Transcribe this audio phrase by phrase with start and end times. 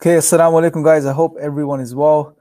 [0.00, 1.06] Okay, assalamu alaikum, guys.
[1.06, 2.36] I hope everyone is well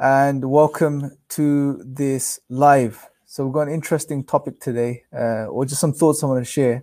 [0.00, 3.08] and welcome to this live.
[3.24, 6.50] So, we've got an interesting topic today, uh, or just some thoughts I want to
[6.50, 6.82] share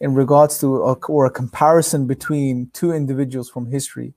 [0.00, 4.14] in regards to a, or a comparison between two individuals from history,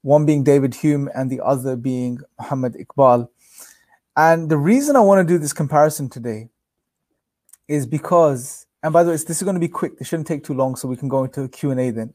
[0.00, 3.28] one being David Hume and the other being Muhammad Iqbal.
[4.16, 6.48] And the reason I want to do this comparison today
[7.68, 9.98] is because, and by the way, this is going to be quick.
[9.98, 12.14] This shouldn't take too long, so we can go into a Q&A then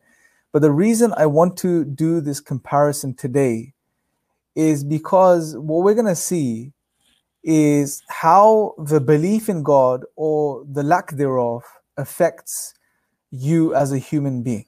[0.52, 3.74] but the reason I want to do this comparison today
[4.56, 6.74] is because what we're going to see
[7.44, 11.64] is how the belief in God or the lack thereof
[11.96, 12.74] affects
[13.32, 14.66] you as a human being.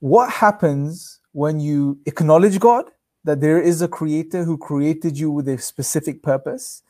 [0.00, 2.90] What happens when you acknowledge God,
[3.24, 6.82] that there is a creator who created you with a specific purpose,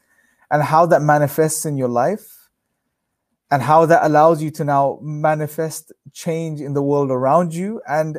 [0.50, 2.35] and how that manifests in your life?
[3.50, 8.18] And how that allows you to now manifest change in the world around you and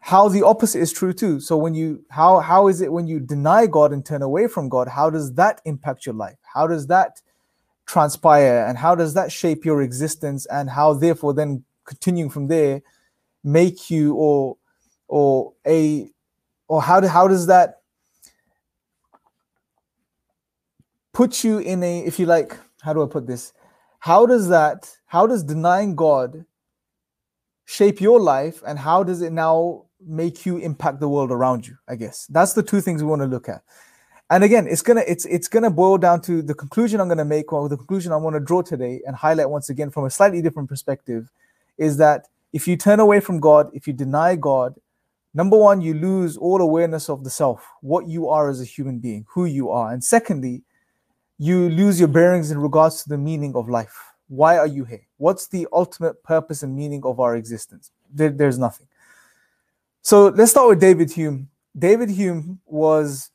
[0.00, 1.40] how the opposite is true too.
[1.40, 4.68] So when you how how is it when you deny god and turn away from
[4.68, 6.38] god how does that impact your life?
[6.54, 7.20] How does that
[7.86, 12.82] transpire and how does that shape your existence and how therefore then continuing from there
[13.42, 14.56] make you or
[15.08, 16.08] or a
[16.68, 17.80] or how do, how does that
[21.12, 23.54] put you in a if you like how do i put this
[23.98, 26.44] how does that how does denying god
[27.64, 31.76] shape your life and how does it now make you impact the world around you
[31.88, 32.26] i guess?
[32.26, 33.62] That's the two things we want to look at.
[34.30, 37.52] And again it's gonna it's it's gonna boil down to the conclusion i'm gonna make
[37.52, 40.42] or the conclusion i want to draw today and highlight once again from a slightly
[40.42, 41.30] different perspective
[41.78, 44.74] is that if you turn away from god if you deny god
[45.32, 48.98] number one you lose all awareness of the self what you are as a human
[48.98, 49.92] being who you are.
[49.92, 50.62] And secondly
[51.38, 54.12] you lose your bearings in regards to the meaning of life.
[54.28, 55.06] Why are you here?
[55.16, 57.92] What's the ultimate purpose and meaning of our existence?
[58.12, 58.88] There, there's nothing.
[60.02, 61.48] So let's start with David Hume.
[61.78, 63.30] David Hume was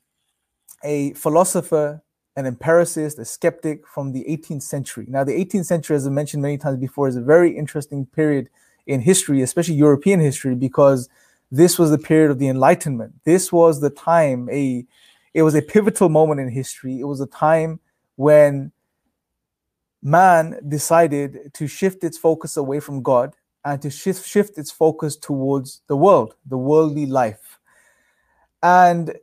[0.82, 2.02] a philosopher,
[2.36, 5.06] an empiricist, a skeptic from the 18th century.
[5.08, 8.50] Now, the 18th century, as I mentioned many times before, is a very interesting period
[8.86, 11.08] in history, especially European history, because
[11.50, 13.14] this was the period of the Enlightenment.
[13.24, 14.84] This was the time, a
[15.32, 17.00] it was a pivotal moment in history.
[17.00, 17.80] It was a time
[18.16, 18.72] when
[20.02, 25.16] man decided to shift its focus away from God and to shift, shift its focus
[25.16, 27.58] towards the world, the worldly life.
[28.62, 29.14] And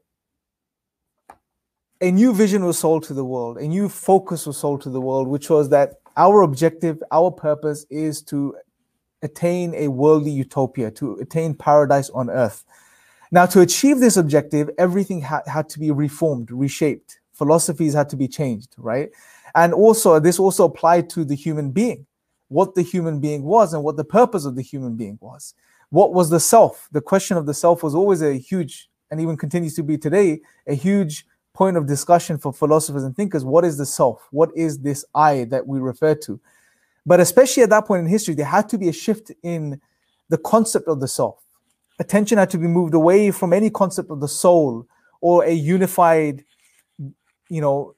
[2.02, 5.02] a new vision was sold to the world, a new focus was sold to the
[5.02, 8.56] world, which was that our objective, our purpose is to
[9.22, 12.66] attain a worldly utopia, to attain paradise on earth.
[13.32, 18.16] Now, to achieve this objective, everything ha- had to be reformed, reshaped philosophies had to
[18.16, 19.10] be changed, right?
[19.56, 22.06] And also, this also applied to the human being,
[22.50, 25.56] what the human being was and what the purpose of the human being was.
[25.90, 26.88] What was the self?
[26.92, 30.42] The question of the self was always a huge, and even continues to be today,
[30.68, 33.44] a huge point of discussion for philosophers and thinkers.
[33.44, 34.28] What is the self?
[34.30, 36.40] What is this I that we refer to?
[37.08, 39.82] But especially at that point in history, there had to be a shift in
[40.30, 41.42] the concept of the self.
[41.98, 44.86] Attention had to be moved away from any concept of the soul
[45.22, 46.46] or a unified
[47.52, 47.96] you know,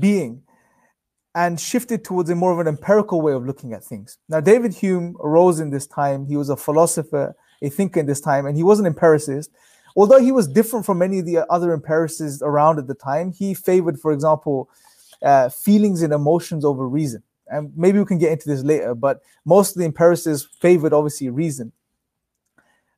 [0.00, 0.42] being
[1.34, 4.18] and shifted towards a more of an empirical way of looking at things.
[4.28, 6.26] Now, David Hume arose in this time.
[6.26, 9.50] He was a philosopher, a thinker in this time, and he was an empiricist.
[9.96, 13.52] Although he was different from many of the other empiricists around at the time, he
[13.52, 14.70] favored, for example,
[15.22, 17.22] uh, feelings and emotions over reason.
[17.48, 21.28] And maybe we can get into this later, but most of the empiricists favored, obviously,
[21.28, 21.72] reason.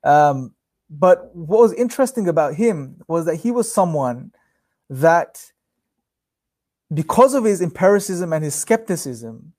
[0.03, 0.53] Um,
[0.89, 4.31] but what was interesting about him was that he was someone
[4.89, 5.51] that
[6.93, 9.53] because of his empiricism and his skepticism,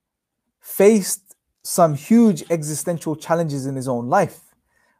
[0.60, 4.40] faced some huge existential challenges in his own life,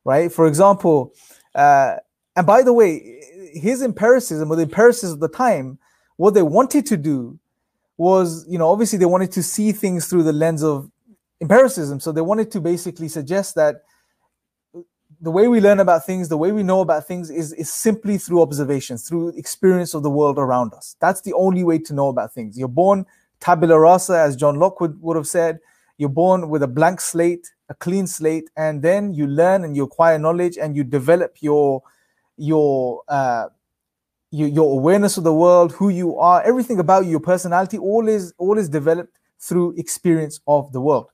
[0.04, 0.30] right?
[0.32, 1.14] For example,
[1.54, 1.96] uh,
[2.36, 3.20] and by the way,
[3.54, 5.78] his empiricism or the empiricists of the time,
[6.16, 7.38] what they wanted to do
[7.96, 10.90] was, you know, obviously they wanted to see things through the lens of
[11.40, 12.00] empiricism.
[12.00, 13.82] So they wanted to basically suggest that
[15.20, 18.18] the way we learn about things, the way we know about things is, is simply
[18.18, 20.96] through observations, through experience of the world around us.
[21.00, 22.58] That's the only way to know about things.
[22.58, 23.04] You're born
[23.40, 25.58] tabula rasa, as John Locke would, would have said.
[25.96, 29.84] You're born with a blank slate, a clean slate, and then you learn and you
[29.84, 31.82] acquire knowledge and you develop your
[32.36, 33.46] your uh,
[34.30, 38.06] your, your awareness of the world, who you are, everything about you, your personality, all
[38.06, 41.10] is all is developed through experience of the world.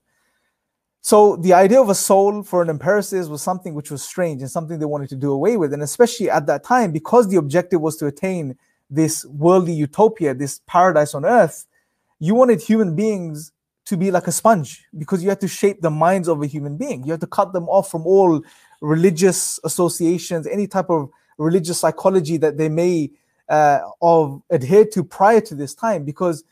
[1.05, 4.51] So the idea of a soul for an empiricist was something which was strange and
[4.51, 5.75] something they wanted to do away with.
[5.75, 8.57] And especially at that time, because the objective was to attain
[8.89, 11.67] this worldly utopia, this paradise on earth,
[12.21, 13.53] you wanted human beings
[13.85, 16.79] to be like a sponge because you had to shape the minds of a human
[16.79, 17.05] being.
[17.05, 18.43] You had to cut them off from all
[18.81, 23.11] religious associations, any type of religious psychology that they may
[23.51, 26.45] uh, of adhered to prior to this time, because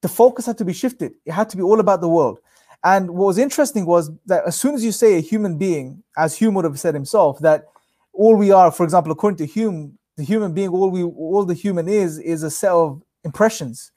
[0.00, 1.12] the focus had to be shifted.
[1.26, 2.38] It had to be all about the world.
[2.82, 6.36] And what was interesting was that as soon as you say a human being, as
[6.36, 7.66] Hume would have said himself, that
[8.12, 11.54] all we are, for example, according to Hume, the human being, all we, all the
[11.54, 13.92] human is, is a set of impressions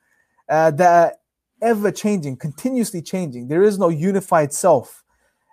[0.49, 1.21] uh, that
[1.61, 3.47] ever changing, continuously changing.
[3.47, 5.03] There is no unified self.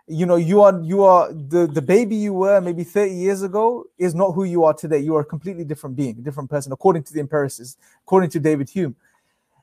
[0.06, 3.85] You know, you are you are the the baby you were maybe 30 years ago
[3.97, 4.99] is not who you are today.
[4.99, 8.41] You are a completely different being, a different person, according to the empiricists, according to
[8.41, 8.97] David Hume.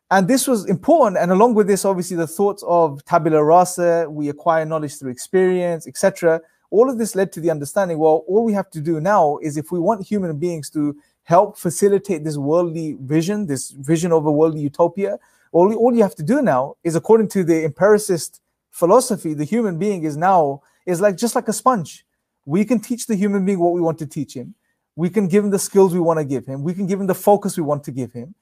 [0.10, 1.18] And this was important.
[1.18, 5.86] And along with this, obviously, the thoughts of tabula rasa, we acquire knowledge through experience,
[5.88, 6.42] etc.
[6.70, 7.98] All of this led to the understanding.
[7.98, 11.58] Well, all we have to do now is if we want human beings to help
[11.58, 15.20] facilitate this worldly vision, this vision of a worldly utopia,
[15.52, 19.78] all, all you have to do now is, according to the empiricist philosophy, the human
[19.78, 22.06] being is now is like just like a sponge.
[22.46, 24.56] We can teach the human being what we want to teach him.
[24.96, 26.64] We can give him the skills we want to give him.
[26.64, 28.36] We can give him the focus we want to give him,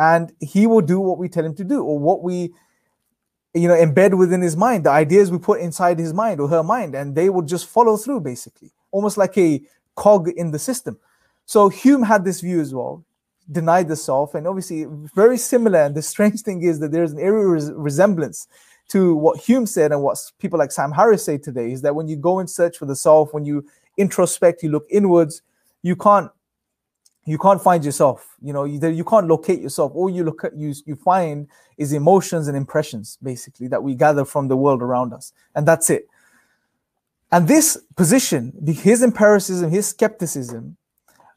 [0.00, 2.54] and he will do what we tell him to do, or what we,
[3.52, 6.62] you know, embed within his mind, the ideas we put inside his mind or her
[6.62, 9.60] mind, and they will just follow through, basically, almost like a
[9.96, 10.98] cog in the system.
[11.44, 13.04] So Hume had this view as well
[13.52, 15.80] denied the self, and obviously very similar.
[15.80, 18.46] And the strange thing is that there's an eerie res- resemblance
[18.88, 22.08] to what Hume said and what people like Sam Harris say today is that when
[22.08, 23.66] you go and search for the self, when you
[23.98, 25.42] introspect, you look inwards,
[25.82, 26.30] you can't
[27.30, 28.36] you can't find yourself.
[28.42, 29.92] You know, you, you can't locate yourself.
[29.94, 31.46] All you look at you you find
[31.78, 35.90] is emotions and impressions, basically, that we gather from the world around us, and that's
[35.90, 36.08] it.
[37.32, 40.76] And this position, his empiricism, his skepticism,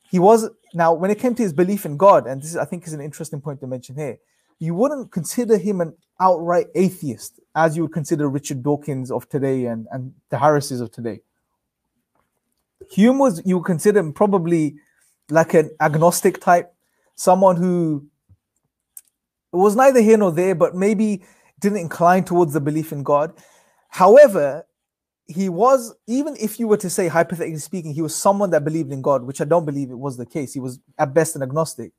[0.10, 2.66] he was now when it came to his belief in God, and this is, I
[2.66, 4.18] think is an interesting point to mention here.
[4.58, 9.66] You wouldn't consider him an outright atheist as you would consider Richard Dawkins of today
[9.66, 11.22] and, and the Harrises of today.
[12.90, 14.76] Hume was you would consider him probably
[15.30, 16.74] like an agnostic type,
[17.16, 18.08] someone who
[19.52, 21.24] was neither here nor there, but maybe
[21.60, 23.34] didn't incline towards the belief in God.
[23.90, 24.66] However,
[25.28, 28.92] he was even if you were to say hypothetically speaking he was someone that believed
[28.92, 30.54] in god which i don't believe it was the case.
[30.54, 31.94] He was at best an agnostic.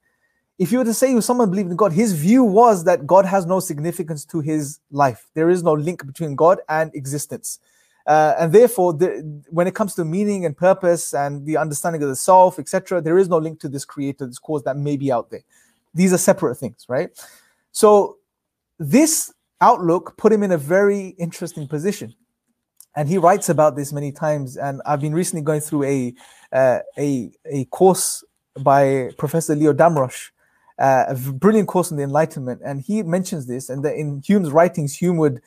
[0.58, 3.06] If you were to say he was someone believed in god his view was that
[3.06, 5.30] god has no significance to his life.
[5.34, 7.58] There is no link between god and existence
[8.06, 12.08] uh, and therefore the, when it comes to meaning and purpose and the understanding of
[12.08, 15.10] the self etc there is no link to this creator this cause that may be
[15.10, 15.44] out there
[15.94, 17.10] these are separate things right
[17.72, 18.18] so
[18.78, 22.14] this outlook put him in a very interesting position
[22.96, 24.56] and he writes about this many times.
[24.56, 26.14] And I've been recently going through a
[26.52, 28.24] uh, a a course
[28.60, 30.30] by Professor Leo Damrosch,
[30.78, 33.68] uh, a brilliant course on the Enlightenment, and he mentions this.
[33.68, 35.42] And that in Hume's writings, Hume would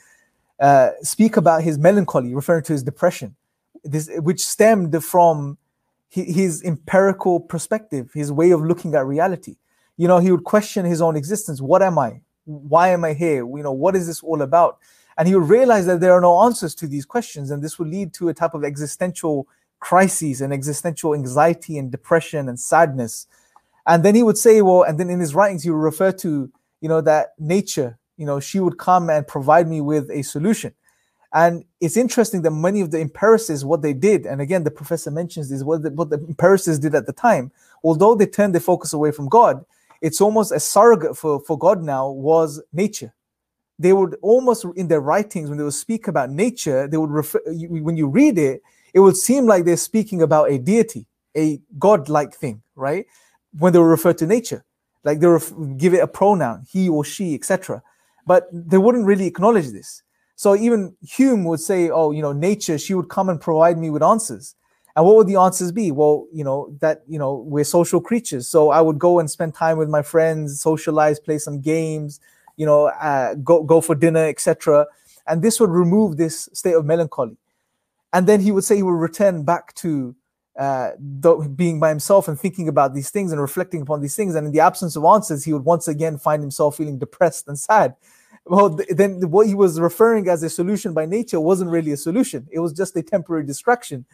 [0.60, 3.36] uh, speak about his melancholy, referring to his depression,
[3.84, 5.58] this which stemmed from
[6.10, 9.58] his empirical perspective, his way of looking at reality.
[9.98, 11.62] You know, he would question his own existence.
[11.62, 12.22] What am I?
[12.46, 13.46] Why am I here?
[13.46, 14.78] You know, what is this all about?
[15.18, 17.90] And he would realize that there are no answers to these questions, and this would
[17.90, 19.48] lead to a type of existential
[19.80, 23.28] crises and existential anxiety and depression and sadness.
[23.86, 26.52] And then he would say, well, and then in his writings, he would refer to,
[26.82, 30.74] you know, that nature, you know, she would come and provide me with a solution.
[31.34, 35.12] And it's interesting that many of the empiricists, what they did, and again, the professor
[35.12, 37.52] mentions this, what the, what the empiricists did at the time,
[37.84, 39.64] although they turned their focus away from God,
[40.02, 43.14] it's almost a surrogate for, for God now was nature.
[43.80, 47.40] They would almost in their writings when they would speak about nature they would refer
[47.46, 51.06] when you read it it would seem like they're speaking about a deity
[51.36, 53.06] a god-like thing right?
[53.58, 54.66] When they would refer to nature
[55.04, 57.84] like they would give it a pronoun he or she etc
[58.28, 60.04] but they wouldn't really acknowledge this
[60.36, 63.90] so even hume would say oh you know nature she would come and provide me
[63.90, 64.54] with answers
[64.96, 68.48] and what would the answers be well you know that you know we're social creatures
[68.48, 72.20] so i would go and spend time with my friends socialize play some games
[72.58, 74.86] you know, uh, go go for dinner, etc.
[75.28, 77.38] And this would remove this state of melancholy.
[78.12, 80.16] And then he would say he would return back to
[80.58, 80.92] uh,
[81.56, 84.34] being by himself and thinking about these things and reflecting upon these things.
[84.34, 87.60] And in the absence of answers, he would once again find himself feeling depressed and
[87.60, 87.96] sad.
[88.50, 92.48] Well, then what he was referring as a solution by nature wasn't really a solution.
[92.52, 94.06] It was just a temporary distraction.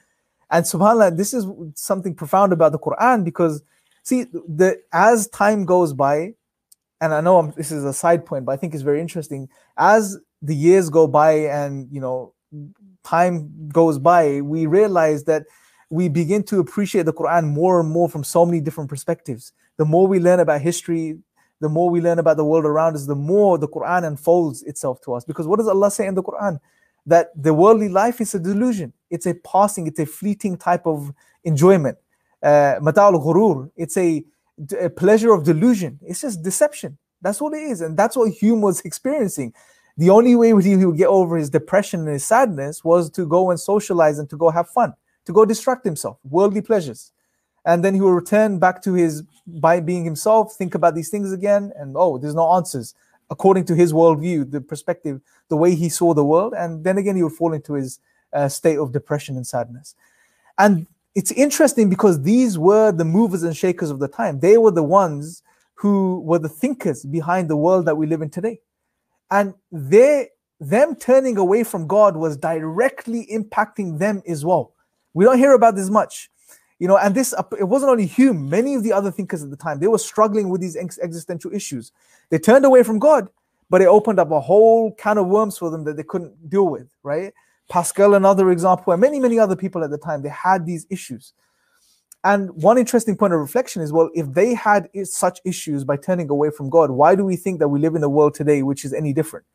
[0.49, 3.63] And subhanAllah, this is something profound about the Quran because
[4.03, 6.33] see, the as time goes by,
[7.01, 9.49] and I know I'm, this is a side point, but I think it's very interesting.
[9.77, 12.33] As the years go by and you know
[13.03, 15.45] time goes by, we realize that
[15.89, 19.53] we begin to appreciate the Quran more and more from so many different perspectives.
[19.77, 21.17] The more we learn about history,
[21.63, 24.99] the more we learn about the world around us, the more the Quran unfolds itself
[25.01, 25.23] to us.
[25.23, 26.59] Because what does Allah say in the Quran?
[27.05, 28.91] That the worldly life is a delusion.
[29.09, 31.13] It's a passing, it's a fleeting type of
[31.45, 31.97] enjoyment.
[32.41, 33.71] Uh, Mata'al ghurur.
[33.77, 34.25] It's a,
[34.79, 35.99] a pleasure of delusion.
[36.01, 36.97] It's just deception.
[37.21, 37.79] That's what it is.
[37.79, 39.53] And that's what Hume was experiencing.
[39.95, 43.51] The only way he would get over his depression and his sadness was to go
[43.51, 44.93] and socialize and to go have fun,
[45.25, 47.13] to go distract himself, worldly pleasures.
[47.65, 51.31] And then he will return back to his by being himself, think about these things
[51.31, 52.95] again, and oh, there's no answers
[53.29, 56.53] according to his worldview, the perspective, the way he saw the world.
[56.55, 57.99] And then again, he would fall into his
[58.31, 59.95] uh, state of depression and sadness.
[60.57, 64.39] And it's interesting because these were the movers and shakers of the time.
[64.39, 65.41] They were the ones
[65.75, 68.59] who were the thinkers behind the world that we live in today.
[69.31, 70.29] And they,
[70.59, 74.73] them turning away from God was directly impacting them as well.
[75.13, 76.29] We don't hear about this much.
[76.83, 79.55] You know, and this it wasn't only Hume, many of the other thinkers at the
[79.55, 81.93] time, they were struggling with these ex- existential issues.
[82.29, 83.29] They turned away from God,
[83.69, 86.67] but it opened up a whole can of worms for them that they couldn't deal
[86.67, 87.31] with, right?
[87.69, 91.31] Pascal, another example, and many, many other people at the time, they had these issues.
[92.25, 96.29] And one interesting point of reflection is well, if they had such issues by turning
[96.29, 98.83] away from God, why do we think that we live in a world today which
[98.83, 99.45] is any different,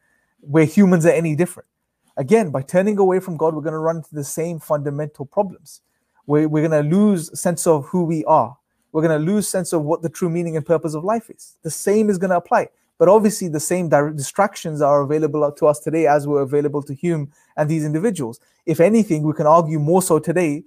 [0.41, 1.69] where humans are any different?
[2.17, 5.83] Again, by turning away from God, we're going to run into the same fundamental problems.
[6.29, 8.55] We're, we're going to lose sense of who we are.
[8.93, 11.57] We're going to lose sense of what the true meaning and purpose of life is.
[11.63, 12.69] The same is going to apply.
[12.99, 17.33] But obviously, the same distractions are available to us today as were available to Hume
[17.57, 18.41] and these individuals.
[18.67, 20.65] If anything, we can argue more so today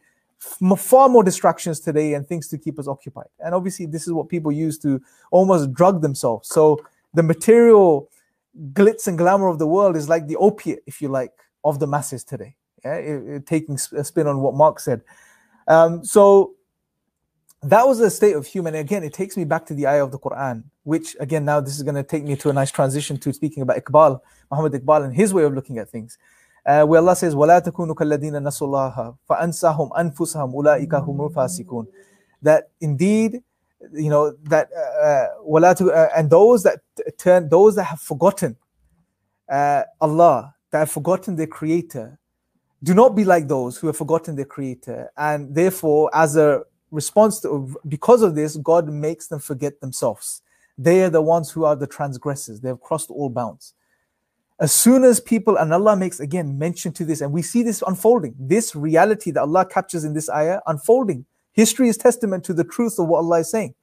[0.76, 3.28] far more distractions today and things to keep us occupied.
[3.40, 5.00] And obviously, this is what people use to
[5.30, 6.50] almost drug themselves.
[6.50, 8.10] So the material
[8.74, 11.32] glitz and glamour of the world is like the opiate, if you like,
[11.64, 12.56] of the masses today.
[12.84, 15.02] Yeah, it, it, taking a spin on what Marx said.
[15.69, 16.55] Um, so
[17.63, 18.75] that was the state of human.
[18.75, 21.77] Again, it takes me back to the ayah of the Quran, which again now this
[21.77, 24.21] is going to take me to a nice transition to speaking about Iqbal,
[24.51, 26.19] Muhammad Iqbal, and his way of looking at things
[26.67, 31.87] uh, where Allah says, وَلَا تَكُونُوا كَالَّذِينَ نَسُوا اللَّهَ فَأَنْسَاهُمْ أَنفُسَهُمْ أُولَٰئِكَ هُمُ الْفَاسِقُونَ
[32.43, 33.43] That indeed,
[33.93, 36.81] you know, that uh, uh, and those that
[37.19, 38.57] turn, those that have forgotten
[39.49, 42.19] uh, Allah, that have forgotten their Creator,
[42.84, 47.40] do not be like those who have forgotten their Creator, and therefore, as a response
[47.42, 50.42] to, because of this, God makes them forget themselves.
[50.78, 52.60] They are the ones who are the transgressors.
[52.60, 53.74] They have crossed all bounds.
[54.60, 57.84] As soon as people, and Allah makes again mention to this, and we see this
[57.86, 61.26] unfolding, this reality that Allah captures in this ayah unfolding.
[61.54, 63.74] History is testament to the truth of what Allah is saying.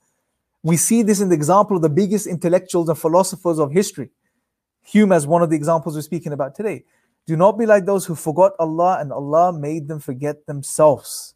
[0.62, 4.10] We see this in the example of the biggest intellectuals and philosophers of history.
[4.84, 6.84] Hume, as one of the examples we're speaking about today.
[7.28, 11.34] Do not be like those who forgot Allah and Allah made them forget themselves.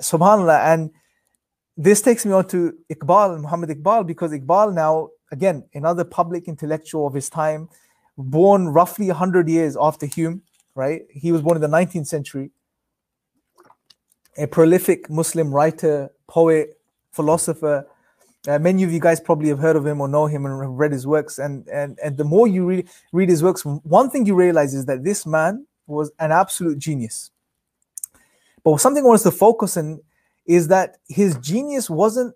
[0.00, 0.60] Subhanallah.
[0.72, 0.90] And
[1.76, 7.08] this takes me on to Iqbal, Muhammad Iqbal, because Iqbal now, again, another public intellectual
[7.08, 7.68] of his time,
[8.16, 10.42] born roughly 100 years after Hume,
[10.76, 11.02] right?
[11.10, 12.52] He was born in the 19th century.
[14.38, 16.78] A prolific Muslim writer, poet,
[17.10, 17.84] philosopher.
[18.48, 20.70] Uh, many of you guys probably have heard of him or know him and have
[20.70, 21.38] read his works.
[21.38, 24.86] And, and, and the more you read, read his works, one thing you realize is
[24.86, 27.30] that this man was an absolute genius.
[28.64, 30.00] But something I want us to focus on
[30.46, 32.34] is that his genius wasn't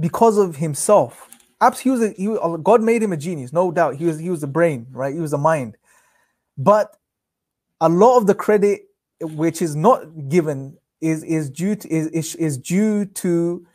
[0.00, 1.28] because of himself
[1.72, 3.96] he was, a, he God made him a genius, no doubt.
[3.96, 5.14] He was he was a brain, right?
[5.14, 5.76] He was a mind.
[6.58, 6.96] But
[7.80, 8.82] a lot of the credit
[9.20, 13.66] which is not given is is due to is, is, is due to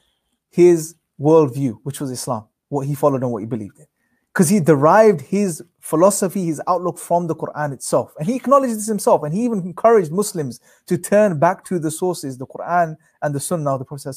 [0.50, 3.86] his worldview, which was Islam, what he followed and what he believed in.
[4.34, 8.14] Because he derived his philosophy, his outlook from the Quran itself.
[8.20, 11.92] And he acknowledged this himself and he even encouraged Muslims to turn back to the
[11.92, 14.16] sources, the Quran and the Sunnah of the Prophet.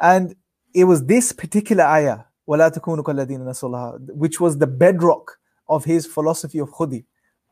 [0.00, 0.34] And
[0.74, 7.04] it was this particular ayah, which was the bedrock of his philosophy of khudi.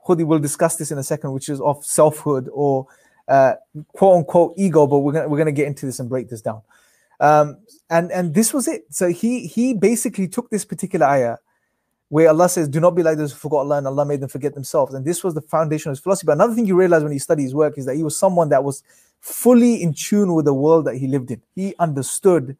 [0.06, 2.86] Khudi will discuss this in a second, which is of selfhood or
[3.28, 3.54] uh,
[3.92, 6.62] quote unquote ego, but we're going we're gonna get into this and break this down.
[7.20, 7.58] Um,
[7.90, 8.84] and and this was it.
[8.90, 11.36] So he he basically took this particular ayah
[12.08, 14.28] where Allah says, "Do not be like those who forgot Allah, and Allah made them
[14.28, 16.26] forget themselves." And this was the foundation of his philosophy.
[16.26, 18.48] But another thing you realize when you study his work is that he was someone
[18.48, 18.82] that was
[19.20, 21.42] fully in tune with the world that he lived in.
[21.54, 22.56] He understood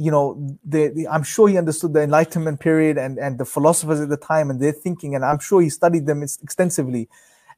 [0.00, 4.00] you know, the, the, I'm sure he understood the Enlightenment period and, and the philosophers
[4.00, 7.06] at the time and their thinking, and I'm sure he studied them extensively.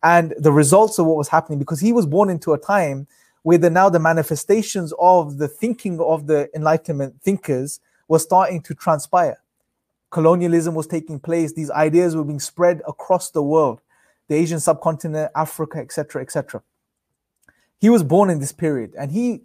[0.02, 3.06] And the results of what was happening, because he was born into a time
[3.42, 8.74] where the now the manifestations of the thinking of the Enlightenment thinkers were starting to
[8.74, 9.38] transpire.
[10.10, 13.80] Colonialism was taking place, these ideas were being spread across the world,
[14.28, 16.62] the Asian subcontinent, Africa, etc., etc.
[17.80, 19.42] He was born in this period, and he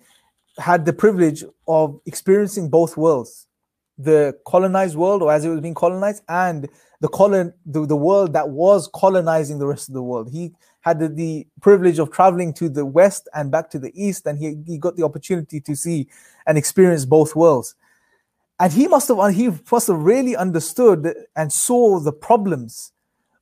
[0.57, 3.47] had the privilege of experiencing both worlds.
[3.97, 6.69] the colonized world or as it was being colonized and
[7.01, 10.53] the colon the, the world that was colonizing the rest of the world he
[10.87, 14.55] had the, privilege of traveling to the west and back to the east and he,
[14.65, 16.07] he got the opportunity to see
[16.45, 17.75] and experience both worlds
[18.59, 22.91] and he must have he must have really understood and saw the problems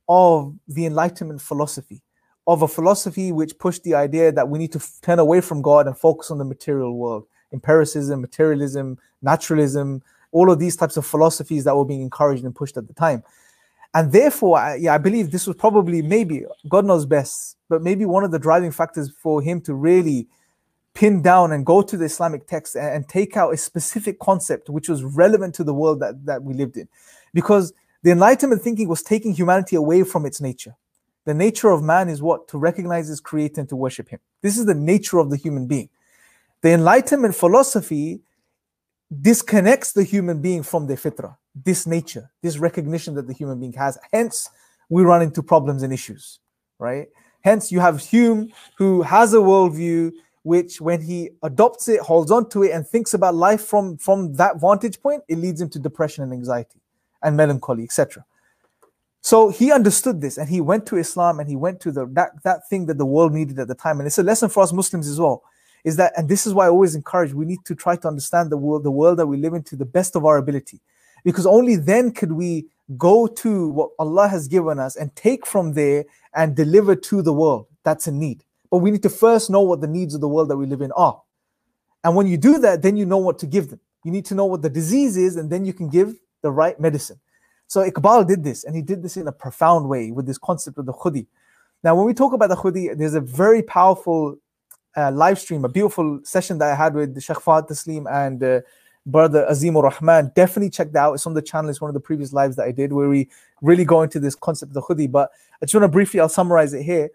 [0.08, 2.02] of the enlightenment philosophy
[2.46, 5.86] of a philosophy which pushed the idea that we need to turn away from god
[5.86, 10.02] and focus on the material world empiricism materialism naturalism
[10.36, 13.22] all of these types of philosophies that were being encouraged and pushed at the time.
[13.96, 18.04] And therefore, I, yeah, I believe this was probably maybe, God knows best, but maybe
[18.04, 20.28] one of the driving factors for him to really
[20.92, 24.68] pin down and go to the Islamic text and, and take out a specific concept
[24.68, 26.86] which was relevant to the world that, that we lived in.
[27.32, 27.72] Because
[28.02, 30.76] the Enlightenment thinking was taking humanity away from its nature.
[31.24, 32.48] The nature of man is what?
[32.48, 34.20] To recognize his creator and to worship him.
[34.42, 35.88] This is the nature of the human being.
[36.60, 38.20] The Enlightenment philosophy
[39.22, 43.72] disconnects the human being from their fitrah, this nature, this recognition that the human being
[43.72, 43.98] has.
[44.12, 44.50] Hence,
[44.88, 46.38] we run into problems and issues,
[46.78, 47.08] right?
[47.42, 52.48] Hence, you have Hume who has a worldview which, when he adopts it, holds on
[52.50, 55.78] to it, and thinks about life from, from that vantage point, it leads him to
[55.80, 56.80] depression and anxiety
[57.22, 58.24] and melancholy, etc.
[59.22, 62.30] So he understood this and he went to Islam and he went to the that,
[62.44, 63.98] that thing that the world needed at the time.
[63.98, 65.42] And it's a lesson for us Muslims as well
[65.82, 68.50] is that, and this is why I always encourage, we need to try to understand
[68.50, 70.78] the world, the world that we live in to the best of our ability.
[71.26, 72.66] Because only then could we
[72.96, 76.04] go to what Allah has given us and take from there
[76.34, 78.44] and deliver to the world that's in need.
[78.70, 80.82] But we need to first know what the needs of the world that we live
[80.82, 81.20] in are.
[82.04, 83.80] And when you do that, then you know what to give them.
[84.04, 86.78] You need to know what the disease is, and then you can give the right
[86.78, 87.18] medicine.
[87.66, 90.78] So Iqbal did this, and he did this in a profound way with this concept
[90.78, 91.26] of the khudi.
[91.82, 94.36] Now, when we talk about the khudi, there's a very powerful
[94.96, 98.60] uh, live stream, a beautiful session that I had with Sheikh Fahad Tasleem and uh,
[99.06, 100.32] brother Azim Rahman.
[100.34, 101.14] Definitely check that out.
[101.14, 101.70] It's on the channel.
[101.70, 103.28] It's one of the previous lives that I did where we
[103.62, 105.10] really go into this concept of the khudi.
[105.10, 105.30] But
[105.62, 107.10] I just want to briefly, I'll summarize it here.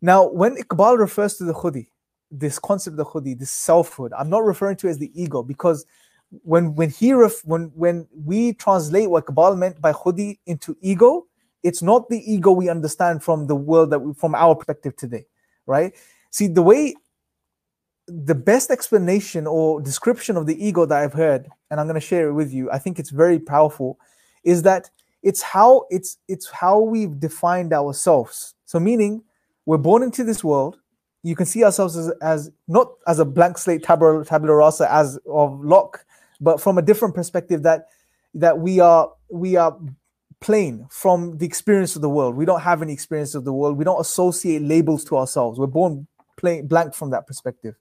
[0.00, 1.88] Now, when Iqbal refers to the khudi,
[2.30, 5.86] this concept of the khudi, this selfhood, I'm not referring to as the ego because
[6.42, 11.26] when when he ref, when when we translate what Iqbal meant by khudi into ego,
[11.62, 15.26] it's not the ego we understand from the world that we, from our perspective today,
[15.66, 15.94] right?
[16.30, 16.94] See, the way
[18.08, 22.06] the best explanation or description of the ego that I've heard, and I'm going to
[22.06, 23.98] share it with you, I think it's very powerful,
[24.44, 24.90] is that
[25.22, 28.54] it's how it's it's how we've defined ourselves.
[28.64, 29.22] So meaning
[29.66, 30.78] we're born into this world.
[31.22, 35.18] You can see ourselves as, as not as a blank slate tabula, tabula rasa as
[35.26, 36.04] of Locke,
[36.40, 37.88] but from a different perspective that
[38.34, 39.78] that we are we are
[40.40, 42.36] plain from the experience of the world.
[42.36, 43.76] We don't have any experience of the world.
[43.76, 45.58] We don't associate labels to ourselves.
[45.58, 47.74] We're born plain blank from that perspective.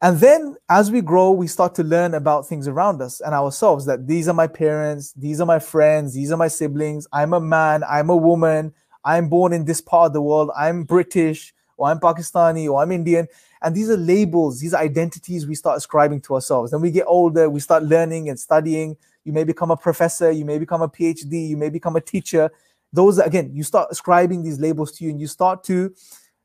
[0.00, 3.84] And then as we grow, we start to learn about things around us and ourselves
[3.86, 7.08] that these are my parents, these are my friends, these are my siblings.
[7.12, 8.72] I'm a man, I'm a woman,
[9.04, 12.92] I'm born in this part of the world, I'm British, or I'm Pakistani, or I'm
[12.92, 13.26] Indian.
[13.60, 16.70] And these are labels, these are identities we start ascribing to ourselves.
[16.70, 18.96] Then we get older, we start learning and studying.
[19.24, 22.52] You may become a professor, you may become a PhD, you may become a teacher.
[22.92, 25.92] Those, again, you start ascribing these labels to you and you start to,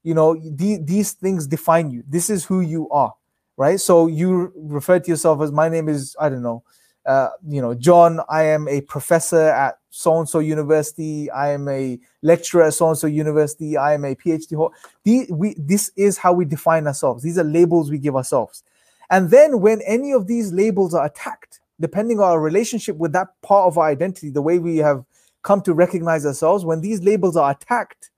[0.02, 2.04] you know, the, these things define you.
[2.08, 3.14] This is who you are
[3.58, 3.80] right?
[3.80, 6.64] So you refer to yourself as my name is I don't know,
[7.06, 8.20] uh, you know, John.
[8.30, 11.30] I am a professor at so and so university.
[11.30, 13.78] I am a lecturer at so and so university.
[13.78, 14.72] I am a PhD.
[15.04, 17.24] The, we, this is how we define ourselves.
[17.24, 18.64] These are labels we give ourselves.
[19.10, 23.28] And then when any of these labels are attacked, depending on our relationship with that
[23.42, 25.04] part of our identity, the way we have
[25.44, 28.10] come to recognize ourselves, when these labels are attacked,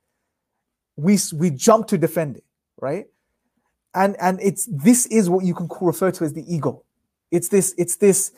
[0.96, 2.46] we we jump to defend it,
[2.80, 3.08] right?
[3.96, 6.84] And and it's this is what you can refer to as the ego.
[7.32, 8.32] It's this it's this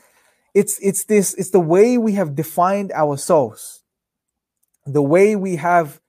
[0.53, 3.83] it's it's this it's the way we have defined ourselves.
[4.85, 5.99] The way we have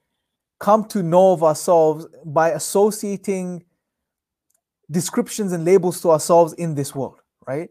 [0.60, 3.64] come to know of ourselves by associating
[4.90, 7.70] descriptions and labels to ourselves in this world right?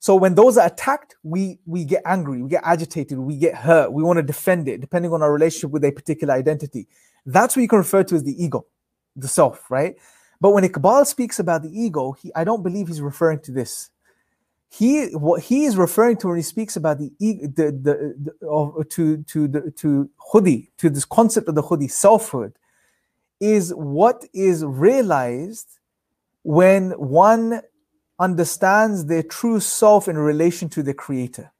[0.00, 3.92] So when those are attacked we we get angry we get agitated we get hurt
[3.92, 6.88] we want to defend it depending on our relationship with a particular identity.
[7.26, 8.66] That's what you can refer to as the ego
[9.16, 9.96] the self right
[10.40, 13.90] but when Iqbal speaks about the ego, he, I don't believe he's referring to this.
[14.70, 19.22] He what he is referring to when he speaks about the the the, the to
[19.22, 22.52] to the to khudi to this concept of the khudi selfhood
[23.40, 25.78] is what is realized
[26.42, 27.62] when one
[28.18, 31.50] understands their true self in relation to the creator.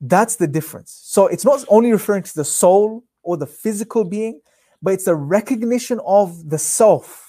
[0.00, 0.98] That's the difference.
[1.04, 4.40] So it's not only referring to the soul or the physical being,
[4.80, 7.27] but it's a recognition of the self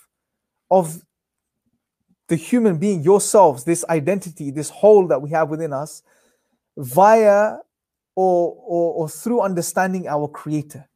[0.69, 1.03] of
[2.27, 6.03] the human being, yourselves, this identity, this whole that we have within us,
[6.77, 7.57] via
[8.15, 10.87] or, or, or through understanding our creator.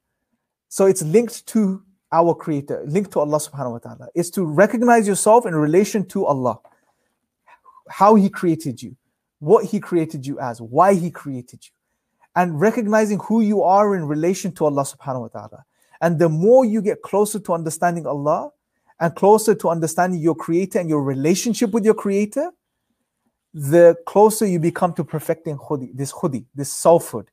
[0.70, 4.08] So it's linked to our creator, linked to Allah subhanahu wa ta'ala.
[4.14, 6.60] It's to recognize yourself in relation to Allah,
[7.90, 8.96] how He created you,
[9.40, 11.72] what He created you as, why He created you,
[12.36, 15.66] and recognizing who you are in relation to Allah subhanahu wa ta'ala.
[16.02, 18.52] And the more you get closer to understanding Allah
[19.04, 22.50] and closer to understanding your creator and your relationship with your creator,
[23.54, 27.30] the closer you become to perfecting khudi, this khudi, this selfhood,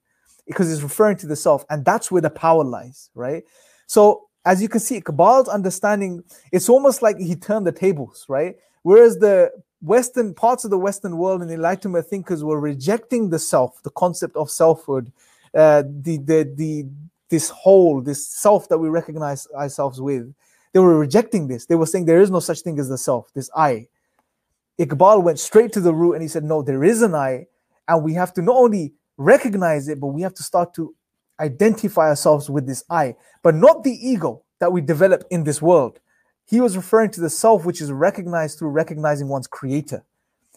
[0.48, 3.44] because it's referring to the self, and that's where the power lies, right?
[3.87, 8.56] So as you can see, Iqbal's understanding, it's almost like he turned the tables, right?
[8.83, 13.80] Whereas the Western parts of the Western world and Enlightenment thinkers were rejecting the self,
[13.85, 15.12] the concept of selfhood,
[15.54, 16.87] uh, the the the
[17.28, 20.35] this whole, this self that we recognize ourselves with.
[20.72, 21.66] They were rejecting this.
[21.66, 23.88] They were saying there is no such thing as the self, this I.
[24.78, 27.46] Iqbal went straight to the root and he said, No, there is an I,
[27.88, 30.94] and we have to not only recognize it, but we have to start to
[31.38, 35.98] identify ourselves with this I, but not the ego that we develop in this world.
[36.46, 40.04] He was referring to the self which is recognized through recognizing one's creator.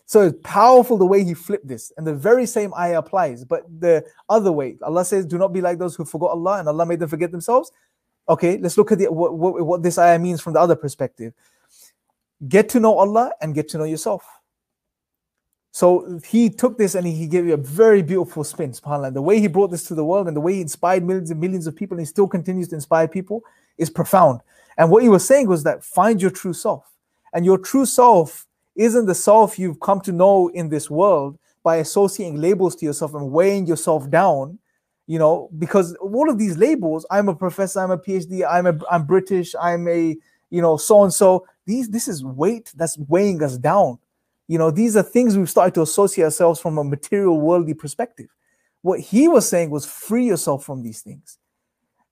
[0.05, 3.63] So it's powerful the way he flipped this, and the very same ayah applies, but
[3.79, 4.77] the other way.
[4.81, 7.31] Allah says, "Do not be like those who forgot Allah, and Allah made them forget
[7.31, 7.71] themselves."
[8.29, 11.33] Okay, let's look at the, what, what, what this ayah means from the other perspective.
[12.47, 14.25] Get to know Allah and get to know yourself.
[15.71, 19.15] So he took this and he gave you a very beautiful spin, subhanAllah.
[19.15, 21.39] The way he brought this to the world and the way he inspired millions and
[21.41, 23.43] millions of people and he still continues to inspire people
[23.79, 24.41] is profound.
[24.77, 26.85] And what he was saying was that find your true self.
[27.33, 31.77] And your true self isn't the self you've come to know in this world by
[31.77, 34.59] associating labels to yourself and weighing yourself down,
[35.07, 38.77] you know, because all of these labels, I'm a professor, I'm a PhD, I'm a
[38.89, 40.15] I'm British, I'm a,
[40.49, 43.99] you know, so and so these this is weight that's weighing us down.
[44.47, 48.27] You know these are things we've started to associate ourselves from a material worldly perspective.
[48.81, 51.37] What he was saying was free yourself from these things.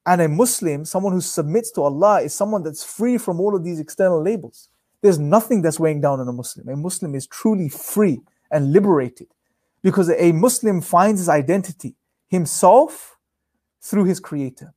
[0.06, 3.63] And a muslim someone who submits to allah is someone that's free from all of
[3.63, 4.69] these external labels.
[5.01, 6.69] There's nothing that's weighing down on a muslim.
[6.69, 9.27] A muslim is truly free and liberated
[9.82, 11.95] because a muslim finds his identity
[12.32, 13.17] himself
[13.82, 14.74] through his creator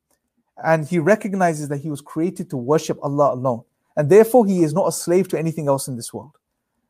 [0.63, 3.65] and he recognizes that he was created to worship allah alone
[3.97, 6.37] and therefore, he is not a slave to anything else in this world.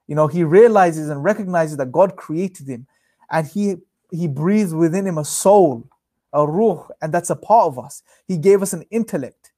[0.06, 2.86] You know, he realizes and recognizes that God created him
[3.30, 3.76] and he,
[4.10, 5.88] he breathes within him a soul,
[6.32, 8.02] a ruh, and that's a part of us.
[8.26, 9.52] He gave us an intellect.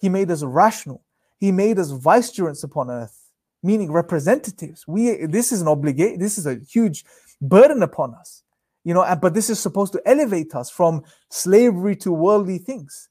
[0.00, 1.02] He made us rational.
[1.38, 3.30] He made us vicegerents upon earth,
[3.62, 4.86] meaning representatives.
[4.86, 7.04] We this is an obligation, this is a huge
[7.40, 8.42] burden upon us.
[8.88, 13.10] You know, but this is supposed to elevate us from slavery to worldly things.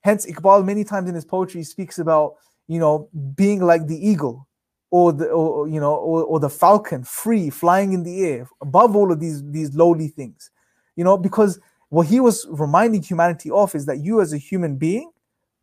[0.00, 2.36] Hence, Iqbal many times in his poetry speaks about
[2.72, 4.48] you know, being like the eagle
[4.90, 8.94] or the or, you know or, or the falcon free flying in the air above
[8.94, 10.50] all of these these lowly things
[10.96, 14.76] you know because what he was reminding humanity of is that you as a human
[14.76, 15.10] being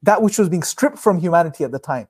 [0.02, 2.08] that which was being stripped from humanity at the time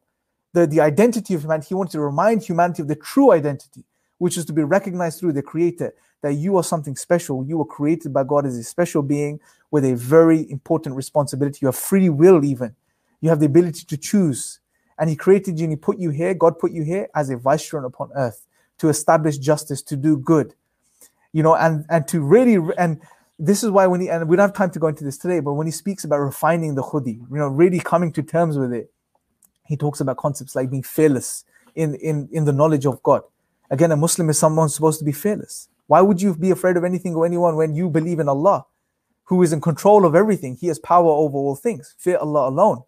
[0.54, 3.84] the, the identity of humanity he wanted to remind humanity of the true identity
[4.20, 7.66] which is to be recognized through the creator that you are something special you were
[7.66, 9.40] created by god as a special being
[9.72, 12.76] with a very important responsibility you have free will even
[13.22, 14.60] you have the ability to choose
[15.00, 17.38] and he created you and he put you here, God put you here as a
[17.38, 18.46] viceroy upon earth
[18.80, 20.54] to establish justice, to do good.
[21.32, 23.02] You know, and and to really and
[23.40, 25.40] this is why when he and we don't have time to go into this today,
[25.40, 28.74] but when he speaks about refining the khudi, you know, really coming to terms with
[28.74, 28.92] it,
[29.66, 33.22] he talks about concepts like being fearless in in in the knowledge of God.
[33.70, 35.70] Again, a Muslim is someone supposed to be fearless.
[35.90, 38.66] Why would you be afraid of anything or anyone when you believe in Allah,
[39.26, 40.56] who is in control of everything?
[40.56, 41.96] He has power over all things.
[41.98, 42.84] Fear Allah alone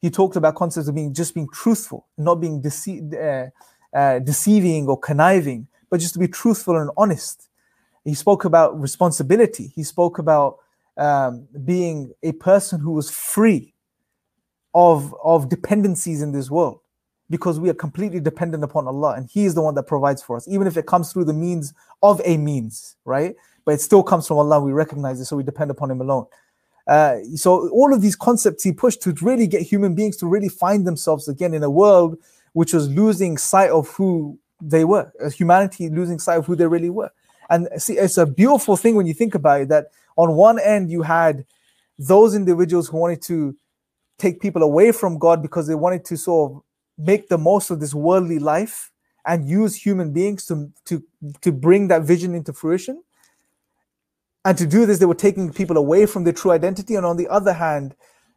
[0.00, 4.86] he talked about concepts of being just being truthful, not being dece- uh, uh, deceiving
[4.86, 7.48] or conniving, but just to be truthful and honest.
[8.04, 9.72] He spoke about responsibility.
[9.74, 10.58] He spoke about
[10.96, 13.74] um, being a person who was free
[14.74, 16.80] of, of dependencies in this world
[17.30, 20.36] because we are completely dependent upon Allah and He is the one that provides for
[20.36, 23.36] us, even if it comes through the means of a means, right?
[23.64, 24.60] But it still comes from Allah.
[24.60, 26.26] We recognize it, so we depend upon Him alone.
[26.86, 30.48] Uh, so all of these concepts he pushed to really get human beings to really
[30.48, 32.16] find themselves again in a world
[32.54, 36.66] which was losing sight of who they were, uh, humanity losing sight of who they
[36.66, 37.10] really were.
[37.50, 40.90] And see, it's a beautiful thing when you think about it that on one end
[40.90, 41.44] you had
[41.98, 43.54] those individuals who wanted to
[44.18, 46.62] take people away from God because they wanted to sort of
[46.98, 48.90] make the most of this worldly life
[49.24, 51.02] and use human beings to to
[51.40, 53.02] to bring that vision into fruition.
[54.44, 56.94] And to do this, they were taking people away from their true identity.
[56.94, 57.94] And on the other hand,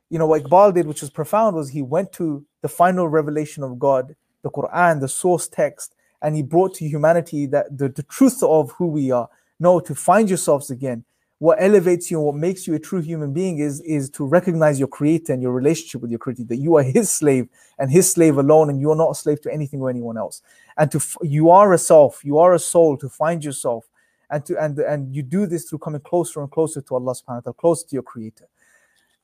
[0.10, 3.64] you know, what Iqbal did, which was profound, was he went to the final revelation
[3.64, 8.04] of God, the Quran, the source text, and he brought to humanity that the, the
[8.04, 11.06] truth of who we are, No, to find yourselves again.
[11.42, 14.78] What elevates you and what makes you a true human being is, is to recognize
[14.78, 17.50] your creator and your relationship with your creator, that you are his slave
[17.80, 20.44] and his slave alone, and you are not a slave to anything or anyone else.
[20.78, 23.90] And to you are a self, you are a soul to find yourself.
[24.30, 27.28] And to and and you do this through coming closer and closer to Allah subhanahu
[27.28, 28.48] wa ta'ala, closer to your creator.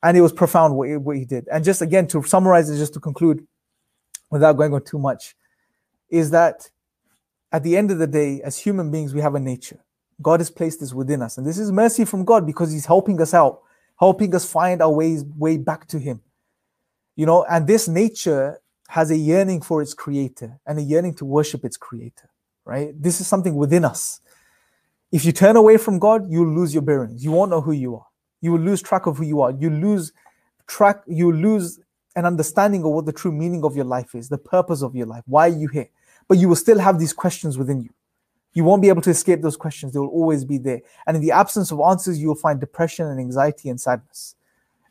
[0.02, 1.46] And it was profound what he, what he did.
[1.52, 3.46] And just again to summarize it, just to conclude,
[4.28, 5.36] without going on too much,
[6.10, 6.68] is that
[7.52, 9.78] at the end of the day, as human beings, we have a nature.
[10.20, 11.38] God has placed this within us.
[11.38, 13.60] And this is mercy from God because He's helping us out,
[13.98, 16.20] helping us find our ways way back to Him.
[17.16, 21.24] You know, and this nature has a yearning for its creator and a yearning to
[21.24, 22.30] worship its creator,
[22.64, 22.90] right?
[23.00, 24.20] This is something within us.
[25.10, 27.24] If you turn away from God, you'll lose your bearings.
[27.24, 28.06] You won't know who you are.
[28.40, 29.50] You will lose track of who you are.
[29.50, 30.12] You lose
[30.66, 31.80] track, you lose
[32.14, 35.06] an understanding of what the true meaning of your life is, the purpose of your
[35.06, 35.22] life.
[35.26, 35.88] Why are you here?
[36.28, 37.90] But you will still have these questions within you.
[38.58, 39.92] You won't be able to escape those questions.
[39.92, 40.80] They will always be there.
[41.06, 44.34] And in the absence of answers, you will find depression and anxiety and sadness.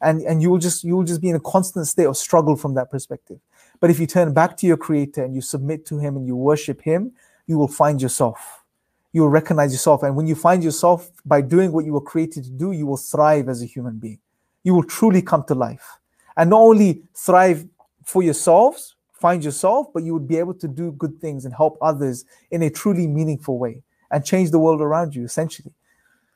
[0.02, 2.56] And, and you will just you will just be in a constant state of struggle
[2.56, 3.40] from that perspective.
[3.82, 6.34] But if you turn back to your creator and you submit to him and you
[6.38, 7.12] worship him,
[7.46, 8.64] you will find yourself.
[9.12, 10.02] You will recognize yourself.
[10.02, 12.96] And when you find yourself by doing what you were created to do, you will
[12.96, 14.20] thrive as a human being.
[14.64, 16.00] You will truly come to life.
[16.38, 17.68] And not only thrive
[18.06, 21.78] for yourselves, find yourself, but you would be able to do good things and help
[21.82, 25.74] others in a truly meaningful way and change the world around you, essentially.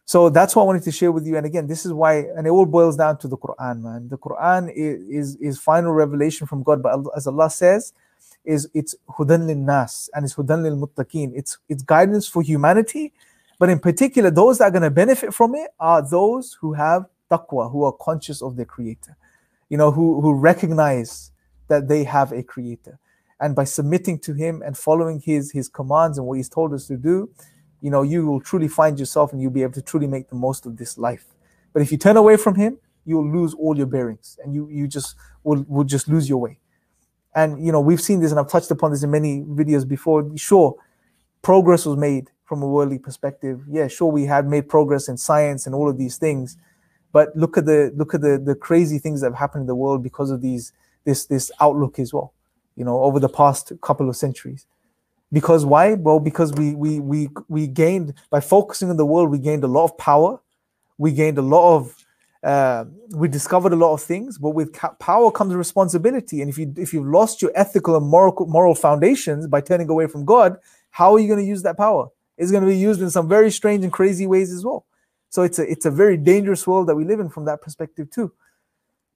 [0.05, 1.37] So that's what I wanted to share with you.
[1.37, 4.09] And again, this is why, and it all boils down to the Quran, man.
[4.09, 7.93] The Quran is, is, is final revelation from God, but as Allah says,
[8.43, 11.31] is it's hudan lil nas and it's hudan lil muttaqin.
[11.35, 13.13] It's it's guidance for humanity,
[13.59, 17.05] but in particular, those that are going to benefit from it are those who have
[17.29, 19.15] taqwa, who are conscious of their Creator,
[19.69, 21.31] you know, who who recognize
[21.71, 22.99] that they have a creator.
[23.39, 26.85] And by submitting to him and following his his commands and what he's told us
[26.87, 27.29] to do,
[27.79, 30.35] you know, you will truly find yourself and you'll be able to truly make the
[30.35, 31.25] most of this life.
[31.73, 34.85] But if you turn away from him, you'll lose all your bearings and you you
[34.85, 36.59] just will will just lose your way.
[37.33, 40.29] And you know, we've seen this and I've touched upon this in many videos before.
[40.35, 40.75] Sure,
[41.41, 43.63] progress was made from a worldly perspective.
[43.69, 46.57] Yeah, sure, we had made progress in science and all of these things.
[47.13, 49.81] But look at the look at the the crazy things that have happened in the
[49.83, 52.33] world because of these this this outlook as well
[52.75, 54.65] you know over the past couple of centuries.
[55.31, 55.93] Because why?
[55.93, 59.67] Well because we we we we gained by focusing on the world we gained a
[59.67, 60.39] lot of power.
[60.97, 61.95] We gained a lot of
[62.43, 66.41] uh, we discovered a lot of things but with power comes responsibility.
[66.41, 70.07] And if you if you've lost your ethical and moral moral foundations by turning away
[70.07, 70.57] from god
[70.89, 72.07] how are you going to use that power?
[72.37, 74.85] It's going to be used in some very strange and crazy ways as well.
[75.29, 78.09] So it's a it's a very dangerous world that we live in from that perspective
[78.09, 78.33] too.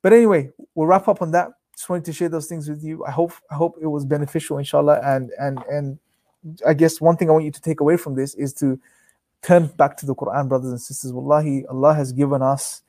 [0.02, 3.04] But anyway we'll wrap up on that just wanted to share those things with you.
[3.06, 5.02] I hope I hope it was beneficial, inshallah.
[5.04, 6.00] And and and
[6.66, 8.80] I guess one thing I want you to take away from this is to
[9.42, 11.12] turn back to the Quran, brothers and sisters.
[11.14, 12.82] Wallahi, Allah has given us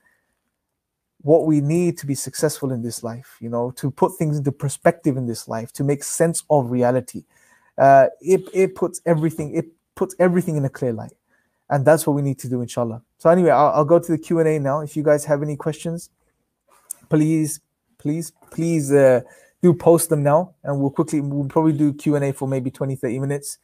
[1.22, 4.52] what we need to be successful in this life, you know, to put things into
[4.52, 7.24] perspective in this life, to make sense of reality.
[7.76, 11.12] Uh, it, it puts everything, it puts everything in a clear light.
[11.68, 13.02] And that's what we need to do, inshallah.
[13.18, 14.82] So anyway, I'll, I'll go to the Q&A now.
[14.82, 16.10] If you guys have any questions,
[17.08, 17.60] please
[18.06, 19.20] please please uh,
[19.62, 23.18] do post them now and we'll quickly we'll probably do q&a for maybe 20 30
[23.18, 23.58] minutes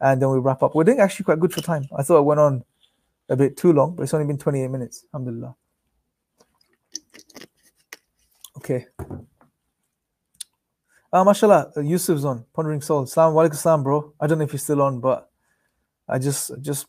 [0.00, 0.74] and then we wrap up.
[0.74, 1.86] We're doing actually quite good for time.
[1.96, 2.64] I thought it went on
[3.28, 5.04] a bit too long but it's only been 28 minutes.
[5.14, 5.54] Alhamdulillah.
[8.56, 8.86] Okay.
[11.12, 12.44] Uh, mashallah yusuf's on.
[12.52, 14.12] Pondering soul salam walaikum salam bro.
[14.20, 15.30] I don't know if you're still on but
[16.08, 16.86] i just just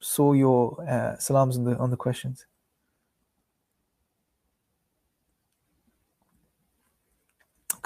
[0.00, 2.46] saw your uh, salams on the on the questions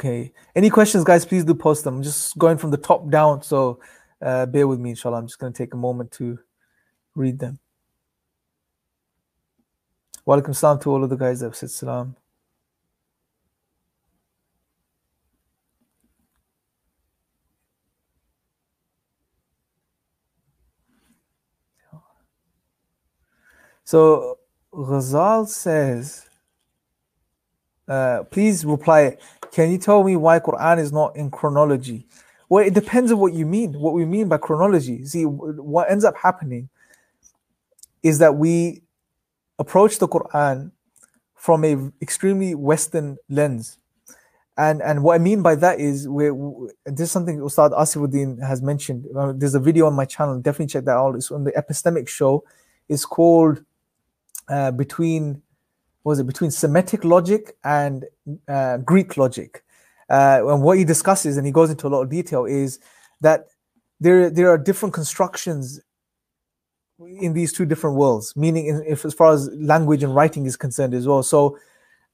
[0.01, 0.33] Okay.
[0.57, 1.27] Any questions, guys?
[1.27, 1.97] Please do post them.
[1.97, 3.81] I'm just going from the top down, so
[4.23, 5.19] uh, bear with me, inshallah.
[5.19, 6.39] I'm just going to take a moment to
[7.15, 7.59] read them.
[10.25, 12.17] Welcome salam to all of the guys that have said salam.
[23.85, 24.39] So
[24.73, 26.30] Ghazal says,
[27.91, 29.17] uh, please reply
[29.53, 32.07] can you tell me why Quran is not in chronology?
[32.49, 33.75] Well, it depends on what you mean.
[33.75, 35.05] What we mean by chronology.
[35.05, 36.69] See, what ends up happening
[38.03, 38.83] is that we
[39.59, 40.71] approach the Quran
[41.35, 43.79] from a extremely Western lens.
[44.57, 46.33] And and what I mean by that is where
[46.85, 49.07] this is something Ustad Asifuddin has mentioned.
[49.17, 50.39] Uh, there's a video on my channel.
[50.41, 51.15] Definitely check that out.
[51.15, 52.45] It's on the Epistemic Show.
[52.89, 53.65] It's called
[54.49, 55.43] uh, Between
[56.05, 58.05] was it between Semitic logic and
[58.49, 59.63] uh, Greek logic?
[60.09, 62.81] Uh, and what he discusses, and he goes into a lot of detail, is
[63.21, 63.47] that
[64.01, 65.81] there there are different constructions
[67.21, 70.57] in these two different worlds, meaning in, if as far as language and writing is
[70.57, 71.23] concerned as well.
[71.23, 71.59] So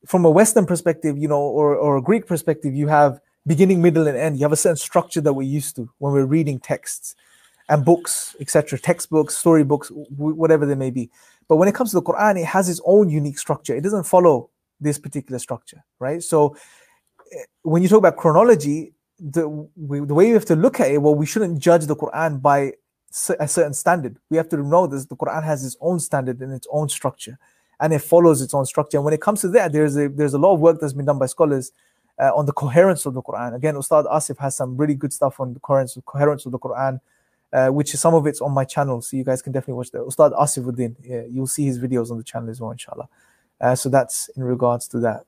[0.07, 4.07] from a Western perspective, you know, or, or a Greek perspective, you have beginning, middle,
[4.07, 4.37] and end.
[4.37, 7.14] You have a certain structure that we're used to when we're reading texts
[7.68, 11.11] and books, etc., textbooks, storybooks, whatever they may be.
[11.49, 13.75] But when it comes to the Quran, it has its own unique structure.
[13.75, 16.23] It doesn't follow this particular structure, right?
[16.23, 16.57] So
[17.33, 20.91] eh, when you talk about chronology, the, we, the way you have to look at
[20.91, 22.73] it, well, we shouldn't judge the Quran by
[23.41, 24.19] a certain standard.
[24.31, 27.39] We have to know that the Quran has its own standard and its own structure,
[27.81, 28.99] and it follows its own structure.
[28.99, 31.07] And when it comes to that, there's a there's a lot of work that's been
[31.07, 31.73] done by scholars
[32.21, 33.55] uh, on the coherence of the Quran.
[33.55, 37.01] Again, Ustad Asif has some really good stuff on the coherence, coherence of the Quran,
[37.57, 39.90] uh, which is some of it's on my channel, so you guys can definitely watch
[39.90, 40.03] that.
[40.11, 43.09] Ustad Asifuddin, yeah, you'll see his videos on the channel as well, inshallah.
[43.59, 45.25] Uh, so that's in regards to that.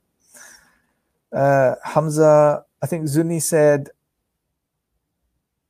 [1.32, 3.88] Uh, Hamza, I think Zuni said,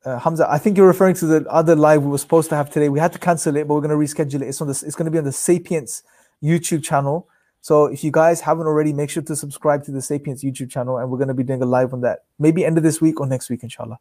[0.04, 2.70] uh, Hamza, I think you're referring to the other live we were supposed to have
[2.70, 2.88] today.
[2.88, 4.48] We had to cancel it, but we're going to reschedule it.
[4.48, 6.02] It's on the, it's going to be on the Sapience
[6.42, 7.28] YouTube channel.
[7.60, 10.98] So if you guys haven't already, make sure to subscribe to the Sapience YouTube channel,
[10.98, 13.20] and we're going to be doing a live on that, maybe end of this week
[13.20, 13.98] or next week, inshallah.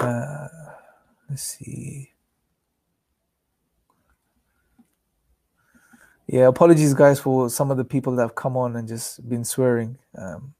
[0.00, 0.48] Uh,
[1.28, 2.10] let's see.
[6.26, 9.44] Yeah, apologies, guys, for some of the people that have come on and just been
[9.44, 9.98] swearing.
[10.16, 10.54] Um,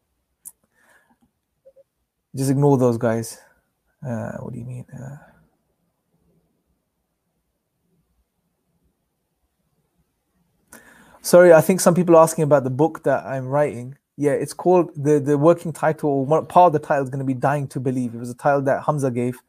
[2.36, 3.38] just ignore those guys.
[4.06, 4.86] Uh, what do you mean?
[4.92, 5.16] Uh,
[11.22, 13.96] sorry, I think some people are asking about the book that I'm writing.
[14.20, 16.26] Yeah, it's called the the working title.
[16.26, 18.60] Part of the title is going to be "Dying to Believe." It was a title
[18.64, 19.40] that Hamza gave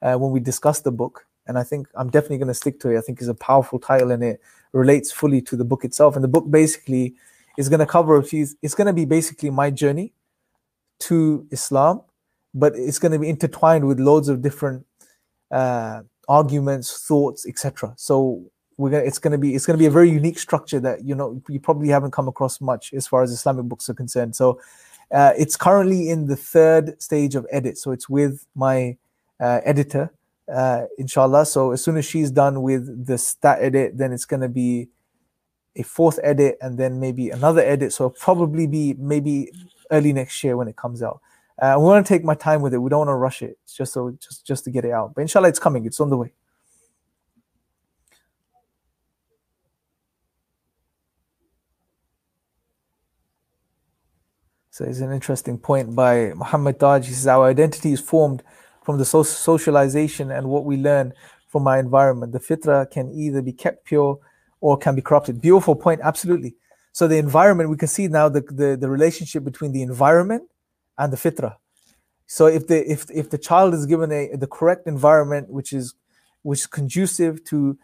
[0.00, 2.90] uh, when we discussed the book, and I think I'm definitely going to stick to
[2.90, 2.98] it.
[2.98, 4.40] I think it's a powerful title, and it
[4.72, 6.14] relates fully to the book itself.
[6.14, 7.16] And the book basically
[7.58, 10.12] is going to cover a few, it's going to be basically my journey
[11.00, 12.02] to Islam,
[12.54, 14.86] but it's going to be intertwined with loads of different
[15.50, 17.94] uh, arguments, thoughts, etc.
[17.96, 21.04] So we're gonna, it's going to be it's to be a very unique structure that
[21.04, 24.34] you know you probably haven't come across much as far as Islamic books are concerned.
[24.34, 24.60] So
[25.12, 27.78] uh, it's currently in the third stage of edit.
[27.78, 28.96] So it's with my
[29.40, 30.12] uh, editor
[30.52, 31.46] uh, inshallah.
[31.46, 34.88] So as soon as she's done with the stat edit, then it's going to be
[35.76, 37.92] a fourth edit and then maybe another edit.
[37.92, 39.50] So probably be maybe
[39.90, 41.20] early next year when it comes out.
[41.60, 42.78] Uh, we want to take my time with it.
[42.78, 43.58] We don't want to rush it.
[43.64, 45.14] It's just so just just to get it out.
[45.14, 45.86] But inshallah, it's coming.
[45.86, 46.32] It's on the way.
[54.72, 57.06] So it's an interesting point by Muhammad Taj.
[57.06, 58.42] He says our identity is formed
[58.82, 61.12] from the socialization and what we learn
[61.48, 62.32] from our environment.
[62.32, 64.18] The fitra can either be kept pure
[64.62, 65.42] or can be corrupted.
[65.42, 66.54] Beautiful point, absolutely.
[66.92, 70.44] So the environment, we can see now the, the, the relationship between the environment
[70.96, 71.56] and the fitra.
[72.26, 75.92] So if the if if the child is given a the correct environment, which is
[76.40, 77.76] which is conducive to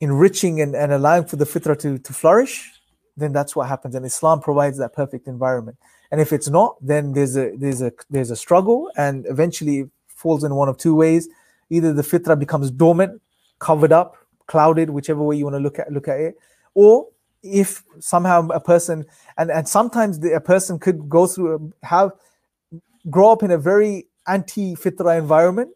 [0.00, 2.72] enriching and, and allowing for the fitra to, to flourish,
[3.14, 3.94] then that's what happens.
[3.94, 5.76] And Islam provides that perfect environment.
[6.14, 9.88] And if it's not, then there's a there's a there's a struggle, and eventually it
[10.06, 11.28] falls in one of two ways.
[11.70, 13.20] Either the fitra becomes dormant,
[13.58, 16.36] covered up, clouded, whichever way you want to look at look at it,
[16.74, 17.08] or
[17.42, 19.04] if somehow a person
[19.38, 22.12] and and sometimes the, a person could go through um, have
[23.10, 25.70] grow up in a very anti fitra environment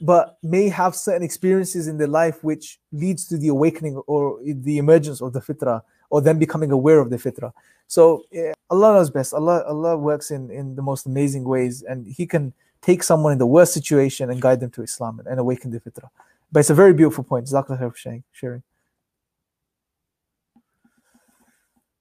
[0.00, 4.78] but may have certain experiences in their life which leads to the awakening or the
[4.78, 7.52] emergence of the fitra or them becoming aware of the fitra
[7.86, 12.06] so yeah, allah knows best allah allah works in in the most amazing ways and
[12.06, 12.52] he can
[12.84, 15.80] take someone in the worst situation and guide them to Islam and, and awaken the
[15.80, 16.10] fitrah.
[16.52, 17.46] But it's a very beautiful point.
[17.46, 18.62] Jazakallah khair for sharing.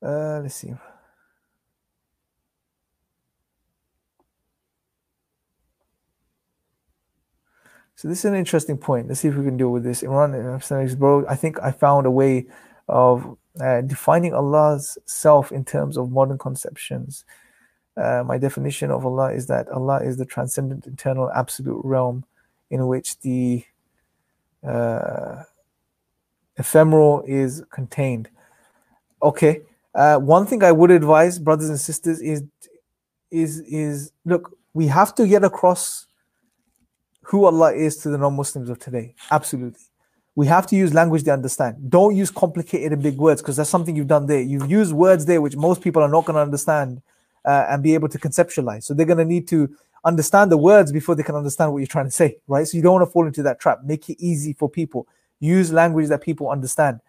[0.02, 0.74] Uh, let's see.
[7.96, 9.08] So this is an interesting point.
[9.08, 10.02] Let's see if we can deal with this.
[10.02, 12.48] Imran, bro, I think I found a way
[12.90, 17.26] of uh, defining Allah's self in terms of modern conceptions.
[17.96, 22.26] Uh, my definition of Allah is that Allah is the transcendent, eternal, absolute realm
[22.72, 23.64] in which the
[24.68, 25.44] uh,
[26.58, 28.30] ephemeral is contained.
[29.22, 29.62] Okay.
[29.94, 32.44] Uh, one thing I would advise, brothers and sisters, is
[33.30, 36.08] is is look, we have to get across
[37.22, 39.16] who Allah is to the non-Muslims of today.
[39.30, 39.86] Absolutely.
[40.36, 41.90] We have to use language they understand.
[41.90, 44.42] Don't use complicated and big words because that's something you've done there.
[44.42, 47.02] You've used words there which most people are not going to understand
[47.46, 48.84] uh, and be able to conceptualize.
[48.84, 51.88] So they're going to need to understand the words before they can understand what you're
[51.88, 52.68] trying to say, right?
[52.68, 53.84] So you don't want to fall into that trap.
[53.84, 55.08] Make it easy for people.
[55.40, 57.00] Use language that people understand.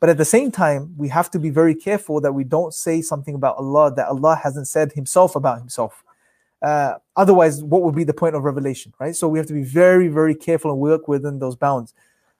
[0.00, 3.00] But at the same time, we have to be very careful that we don't say
[3.00, 6.04] something about Allah that Allah hasn't said Himself about Himself.
[6.60, 9.14] Uh, otherwise, what would be the point of revelation, right?
[9.16, 11.94] So we have to be very, very careful and work within those bounds.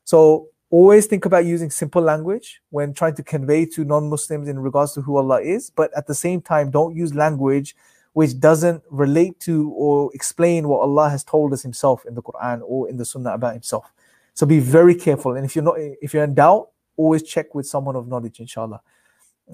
[0.05, 4.92] So always think about using simple language when trying to convey to non-Muslims in regards
[4.94, 7.74] to who Allah is, but at the same time, don't use language
[8.14, 12.62] which doesn't relate to or explain what Allah has told us Himself in the Quran
[12.64, 13.92] or in the Sunnah about Himself.
[14.34, 15.34] So be very careful.
[15.34, 18.80] And if you're not, if you're in doubt, always check with someone of knowledge, inshallah.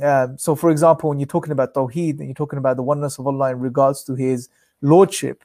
[0.02, 3.18] Um, so, for example, when you're talking about Tawheed and you're talking about the oneness
[3.18, 4.48] of Allah in regards to His
[4.82, 5.42] Lordship,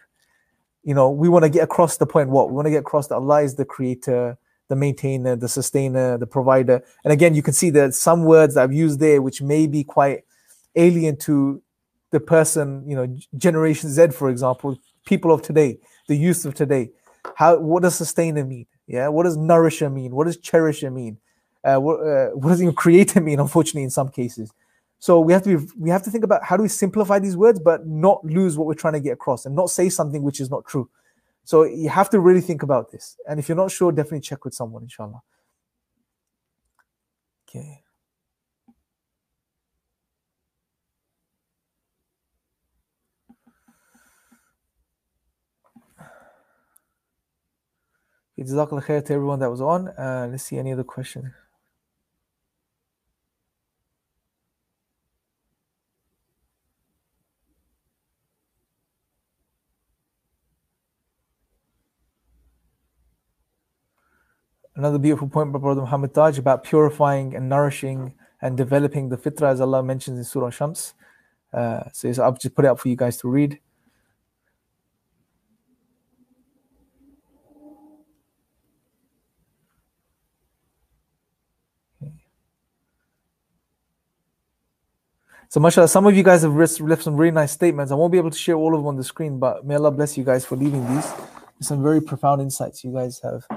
[0.84, 2.50] you know, we want to get across the point what?
[2.50, 4.38] We want to get across that Allah is the creator,
[4.68, 6.84] the maintainer, the sustainer, the provider.
[7.04, 9.84] And again, you can see that some words that I've used there which may be
[9.84, 10.24] quite
[10.76, 11.62] alien to
[12.12, 16.92] the person, you know, Generation Z, for example, people of today, the youth of today.
[17.36, 18.68] How what does sustainer mean?
[18.88, 20.14] Yeah, what does nourisher mean?
[20.14, 21.18] What does cherisher mean?
[21.64, 23.40] Uh, what, uh, what does even creator mean?
[23.40, 24.52] Unfortunately, in some cases,
[25.00, 27.36] so we have to be we have to think about how do we simplify these
[27.36, 30.40] words, but not lose what we're trying to get across, and not say something which
[30.40, 30.90] is not true.
[31.46, 34.44] So you have to really think about this, and if you're not sure, definitely check
[34.44, 35.22] with someone, inshallah.
[37.48, 37.84] Okay.
[48.38, 49.88] Jazakallah khair to everyone that was on.
[49.90, 51.32] Uh, let's see any other questions.
[64.78, 69.52] Another beautiful point by Brother Muhammad Taj about purifying and nourishing and developing the fitrah,
[69.52, 70.94] as Allah mentions in Surah Shams.
[71.54, 73.60] Uh, so I'll just put it up for you guys to read.
[85.48, 87.94] So, mashallah, some of you guys have left some really nice statements.
[87.94, 89.92] I won't be able to share all of them on the screen, but may Allah
[89.92, 91.10] bless you guys for leaving these.
[91.62, 93.48] some very profound insights you guys have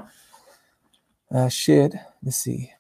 [1.31, 1.99] uh, shared.
[2.23, 2.73] Let's see.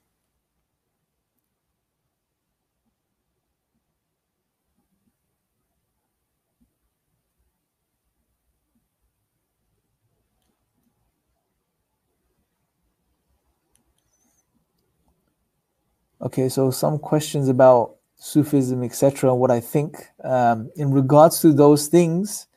[16.21, 19.97] Okay, so some questions about Sufism, etc., what I think.
[20.25, 22.49] Um, in regards to those things,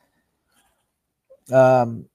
[1.51, 2.07] um,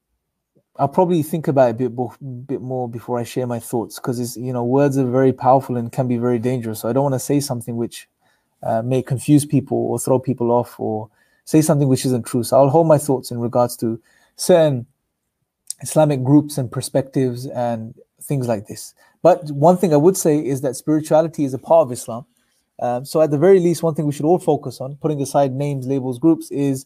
[0.78, 3.96] I'll probably think about it a bit, more, bit more before I share my thoughts
[3.96, 6.80] because you know words are very powerful and can be very dangerous.
[6.80, 8.08] So I don't want to say something which
[8.62, 11.08] uh, may confuse people or throw people off or
[11.44, 12.42] say something which isn't true.
[12.42, 14.00] So I'll hold my thoughts in regards to
[14.36, 14.86] certain
[15.80, 18.94] Islamic groups and perspectives and things like this.
[19.22, 22.26] But one thing I would say is that spirituality is a part of Islam.
[22.78, 25.52] Um, so at the very least, one thing we should all focus on, putting aside
[25.52, 26.84] names, labels, groups, is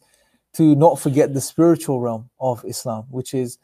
[0.53, 3.59] to not forget the spiritual realm of Islam, which is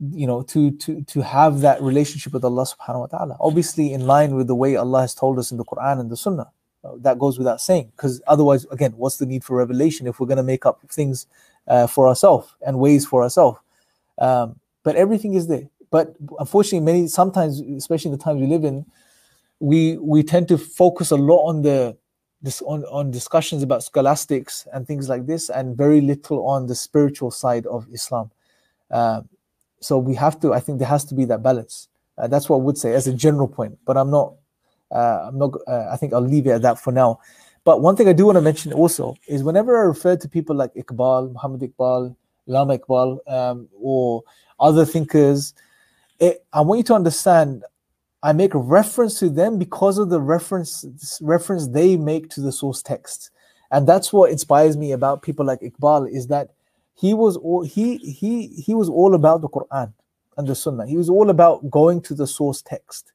[0.00, 3.36] you know to to to have that relationship with Allah subhanahu wa ta'ala.
[3.40, 6.16] Obviously in line with the way Allah has told us in the Quran and the
[6.16, 6.50] Sunnah.
[6.84, 10.28] Uh, that goes without saying because otherwise again what's the need for revelation if we're
[10.28, 11.26] going to make up things
[11.66, 13.58] uh, for ourselves and ways for ourselves?
[14.18, 15.68] Um, but everything is there.
[15.90, 18.86] But unfortunately many sometimes especially in the times we live in
[19.58, 21.96] we we tend to focus a lot on the
[22.40, 26.74] this on, on discussions about scholastics and things like this and very little on the
[26.76, 28.30] spiritual side of islam.
[28.92, 29.22] Uh,
[29.80, 32.56] so we have to i think there has to be that balance uh, that's what
[32.56, 34.34] i would say as a general point but i'm not
[34.90, 37.18] uh, i'm not uh, i think i'll leave it at that for now
[37.64, 40.56] but one thing i do want to mention also is whenever i refer to people
[40.56, 42.14] like iqbal muhammad iqbal
[42.48, 44.22] Allama iqbal um, or
[44.58, 45.54] other thinkers
[46.18, 47.62] it, i want you to understand
[48.22, 52.50] I make a reference to them because of the reference reference they make to the
[52.50, 53.30] source text.
[53.70, 56.50] And that's what inspires me about people like Iqbal is that
[56.98, 59.92] he was all he he he was all about the Quran
[60.36, 60.86] and the Sunnah.
[60.86, 63.12] He was all about going to the source text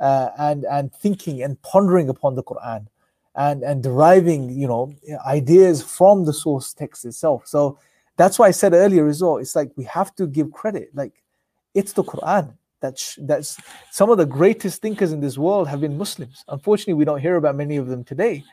[0.00, 2.86] uh, and and thinking and pondering upon the Quran
[3.34, 4.94] and and deriving you know
[5.26, 7.46] ideas from the source text itself.
[7.46, 7.78] So
[8.16, 9.38] that's why I said earlier as well.
[9.38, 10.90] It's like we have to give credit.
[10.94, 11.22] Like
[11.74, 13.58] it's the Quran that's that's
[13.90, 16.44] some of the greatest thinkers in this world have been Muslims.
[16.48, 18.44] Unfortunately, we don't hear about many of them today,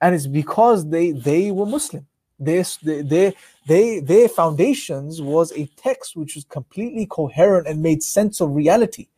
[0.00, 2.06] and it's because they they were Muslim.
[2.38, 3.32] Their their
[3.66, 9.08] they their foundations was a text which was completely coherent and made sense of reality,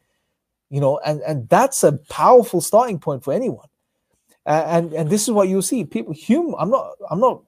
[0.71, 3.67] you know, and and that's a powerful starting point for anyone.
[4.47, 5.85] And and this is what you see.
[5.85, 6.55] People, Hume.
[6.59, 6.93] I'm not.
[7.11, 7.43] I'm not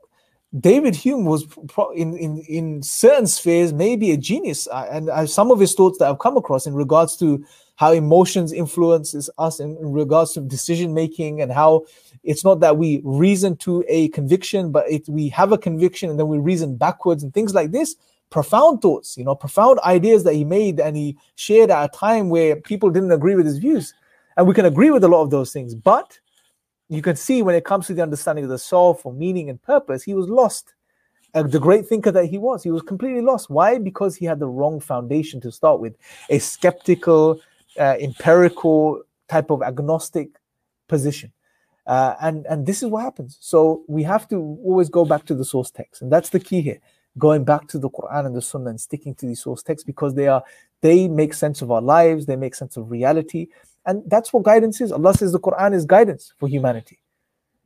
[0.59, 5.27] David Hume was pro- in, in, in certain spheres maybe a genius, uh, and uh,
[5.27, 7.45] some of his thoughts that I've come across in regards to
[7.77, 11.87] how emotions influences us in, in regards to decision making and how
[12.25, 16.19] it's not that we reason to a conviction, but it, we have a conviction and
[16.19, 17.97] then we reason backwards and things like this.
[18.31, 22.29] profound thoughts, you know, profound ideas that he made and he shared at a time
[22.29, 23.93] where people didn't agree with his views.
[24.37, 26.19] And we can agree with a lot of those things, but
[26.91, 29.63] you can see when it comes to the understanding of the soul for meaning and
[29.63, 30.75] purpose, he was lost.
[31.33, 33.49] Uh, the great thinker that he was, he was completely lost.
[33.49, 33.79] Why?
[33.79, 35.95] Because he had the wrong foundation to start with
[36.29, 37.41] a skeptical,
[37.79, 40.31] uh, empirical type of agnostic
[40.89, 41.33] position.
[41.87, 43.39] Uh, and and this is what happens.
[43.41, 46.61] So we have to always go back to the source text, and that's the key
[46.61, 46.81] here.
[47.19, 50.15] Going back to the Quran and the Sunnah and sticking to these source texts because
[50.15, 50.43] they are
[50.81, 53.49] they make sense of our lives, they make sense of reality,
[53.87, 54.93] and that's what guidance is.
[54.93, 56.99] Allah says the Quran is guidance for humanity.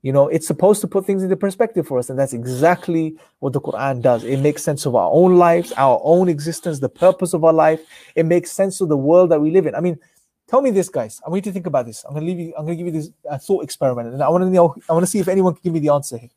[0.02, 3.54] You know, it's supposed to put things into perspective for us, and that's exactly what
[3.54, 4.22] the Quran does.
[4.22, 7.80] It makes sense of our own lives, our own existence, the purpose of our life.
[8.14, 9.74] It makes sense of the world that we live in.
[9.74, 9.98] I mean,
[10.46, 11.20] Tell me this, guys.
[11.26, 12.04] I want you to think about this.
[12.04, 12.54] I'm gonna leave you.
[12.56, 14.74] I'm gonna give you this uh, thought experiment, and I want to know.
[14.88, 16.30] I want to see if anyone can give me the answer here.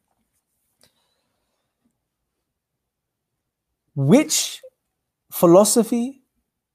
[3.95, 4.61] Which
[5.31, 6.21] philosophy,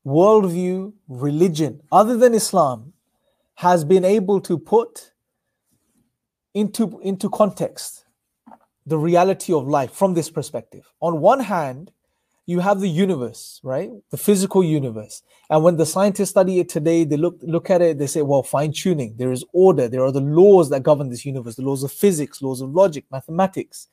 [0.05, 2.92] worldview, religion, other than Islam,
[3.63, 5.13] has been able to put
[6.53, 8.05] into into context
[8.85, 10.85] the reality of life from this perspective?
[11.01, 11.93] On one hand,
[12.45, 13.91] you have the universe, right?
[14.11, 15.23] The physical universe.
[15.49, 18.43] And when the scientists study it today, they look look at it, they say, well,
[18.43, 19.15] fine-tuning.
[19.17, 19.87] There is order.
[19.89, 23.05] There are the laws that govern this universe, the laws of physics, laws of logic,
[23.13, 23.87] mathematics.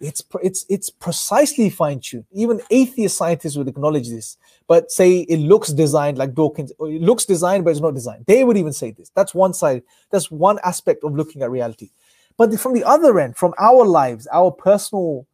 [0.00, 2.24] It's it's it's precisely fine-tuned.
[2.32, 7.26] Even atheist scientists would acknowledge this, but say it looks designed like Dawkins, it looks
[7.26, 8.24] designed, but it's not designed.
[8.24, 9.10] They would even say this.
[9.14, 11.90] That's one side, that's one aspect of looking at reality.
[12.38, 15.26] But from the other end, from our lives, our personal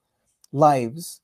[0.52, 1.20] lives,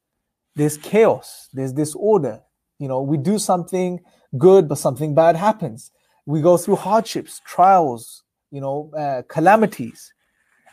[0.55, 2.41] there's chaos, there's disorder.
[2.79, 4.01] You know, we do something
[4.39, 5.91] good, but something bad happens.
[6.27, 8.23] We go through hardships, trials,
[8.53, 10.15] you know, uh, calamities.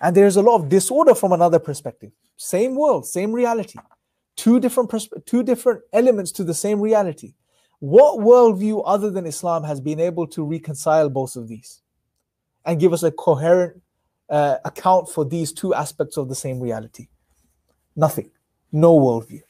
[0.01, 2.11] And there's a lot of disorder from another perspective.
[2.41, 3.77] Same world, same reality.
[4.37, 4.89] Two different
[5.25, 7.33] two different elements to the same reality.
[7.79, 11.81] What worldview other than Islam has been able to reconcile both of these
[12.65, 13.81] and give us a coherent
[14.29, 17.09] uh, account for these two aspects of the same reality?
[17.97, 18.31] Nothing.
[18.71, 19.41] No worldview.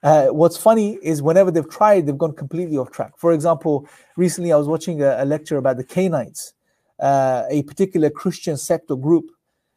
[0.00, 3.14] Uh, what's funny is whenever they've tried, they've gone completely off track.
[3.18, 6.52] For example, recently I was watching a, a lecture about the Cainites,
[7.00, 9.33] uh, a particular Christian sect or group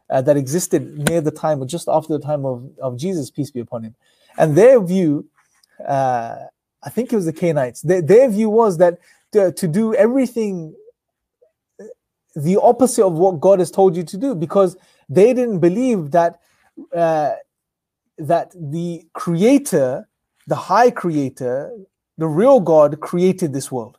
[0.09, 3.51] uh, that existed near the time or just after the time of, of Jesus, peace
[3.51, 3.95] be upon him.
[4.37, 5.27] And their view,
[5.85, 6.37] uh,
[6.83, 8.99] I think it was the Cainites, their, their view was that
[9.33, 10.75] to, to do everything
[12.35, 14.77] the opposite of what God has told you to do because
[15.09, 16.39] they didn't believe that
[16.95, 17.31] uh,
[18.19, 20.07] that the creator
[20.47, 21.71] the high creator,
[22.17, 23.97] the real God, created this world.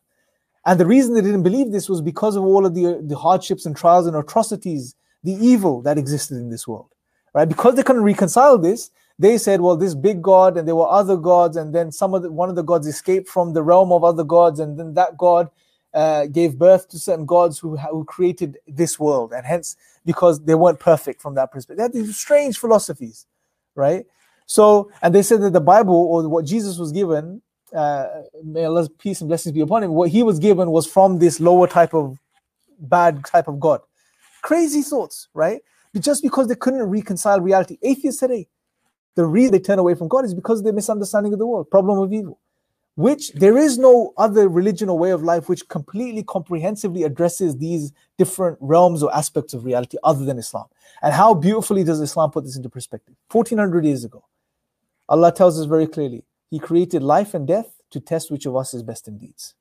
[0.67, 3.65] And the reason they didn't believe this was because of all of the, the hardships
[3.65, 6.89] and trials and atrocities, the evil that existed in this world.
[7.35, 7.49] Right?
[7.49, 11.17] Because they couldn't reconcile this, they said, well, this big God, and there were other
[11.17, 14.05] gods, and then some of the, one of the gods escaped from the realm of
[14.05, 15.51] other gods, and then that God
[15.93, 20.55] uh, gave birth to certain gods who, who created this world, and hence because they
[20.55, 21.77] weren't perfect from that perspective.
[21.79, 23.27] They had these strange philosophies,
[23.75, 24.07] right?
[24.47, 27.43] So, and they said that the Bible or what Jesus was given,
[27.75, 28.07] uh,
[28.43, 31.41] may Allah's peace and blessings be upon him, what he was given was from this
[31.41, 32.19] lower type of
[32.79, 33.81] bad type of God.
[34.49, 35.61] Crazy thoughts, right?
[36.01, 37.77] Just because they couldn't reconcile reality.
[37.83, 38.49] Atheists today,
[39.15, 41.71] the reason they turn away from God is because of their misunderstanding of the world,
[41.71, 42.41] problem of evil.
[42.95, 47.93] Which there is no other religion or way of life which completely comprehensively addresses these
[48.17, 50.65] different realms or aspects of reality other than Islam.
[51.03, 53.17] And how beautifully does Islam put this into perspective?
[53.31, 54.25] 1400 years ago,
[55.11, 58.73] Allah tells us very clearly, He created life and death to test which of us
[58.73, 59.53] is best in deeds.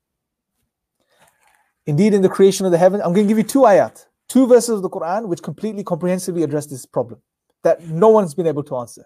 [1.84, 4.46] Indeed, in the creation of the heaven, I'm going to give you two ayat, two
[4.46, 7.20] verses of the Quran which completely comprehensively address this problem
[7.62, 9.04] that no one's been able to answer.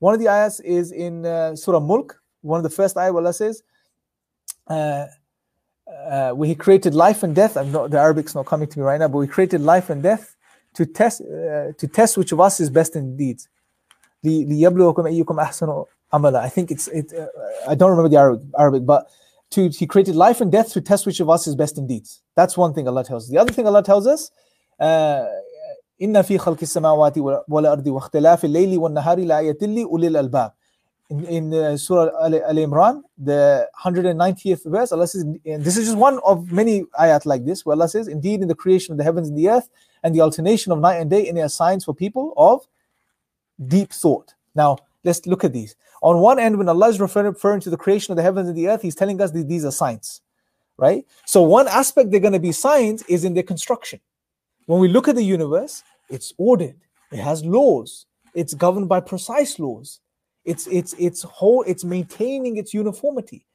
[0.00, 3.32] One of the ayahs is in uh, Surah Mulk, one of the first ayah Allah
[3.32, 3.62] says,
[4.68, 5.06] uh,
[5.86, 7.56] uh, where He created life and death.
[7.56, 10.02] I'm not the Arabic's not coming to me right now, but we created life and
[10.02, 10.36] death
[10.74, 13.48] to test uh, to test which of us is best in deeds.
[14.22, 17.12] The the I think it's it.
[17.12, 17.26] Uh,
[17.68, 19.10] I don't remember the Arabic, Arabic, but
[19.53, 22.21] to he created life and death to test which of us is best in deeds.
[22.35, 23.29] That's one thing Allah tells us.
[23.29, 24.31] The other thing Allah tells us.
[24.79, 25.25] Uh,
[26.01, 27.17] إن في خلق السماوات
[27.49, 30.51] والأرض واختلاف الليل والنهار لآية لأولي الألباب.
[31.09, 35.87] In, in uh, Surah Al, Al Imran, the 190th verse, Allah says, and this is
[35.87, 38.99] just one of many ayat like this, where Allah says, Indeed, in the creation of
[38.99, 39.69] the heavens and the earth,
[40.03, 42.67] and the alternation of night and day, in are signs for people of
[43.67, 44.35] deep thought.
[44.53, 45.75] Now, let's look at these.
[46.04, 48.68] On one end, when Allah is referring to the creation of the heavens and the
[48.68, 50.20] earth, He's telling us that these are signs,
[50.76, 51.04] right?
[51.24, 54.00] So, one aspect they're going to be signs is in their construction.
[54.66, 56.76] When we look at the universe, it's ordered,
[57.10, 60.00] it has laws, it's governed by precise laws.
[60.44, 61.64] It's it's it's whole.
[61.66, 63.46] It's maintaining its uniformity.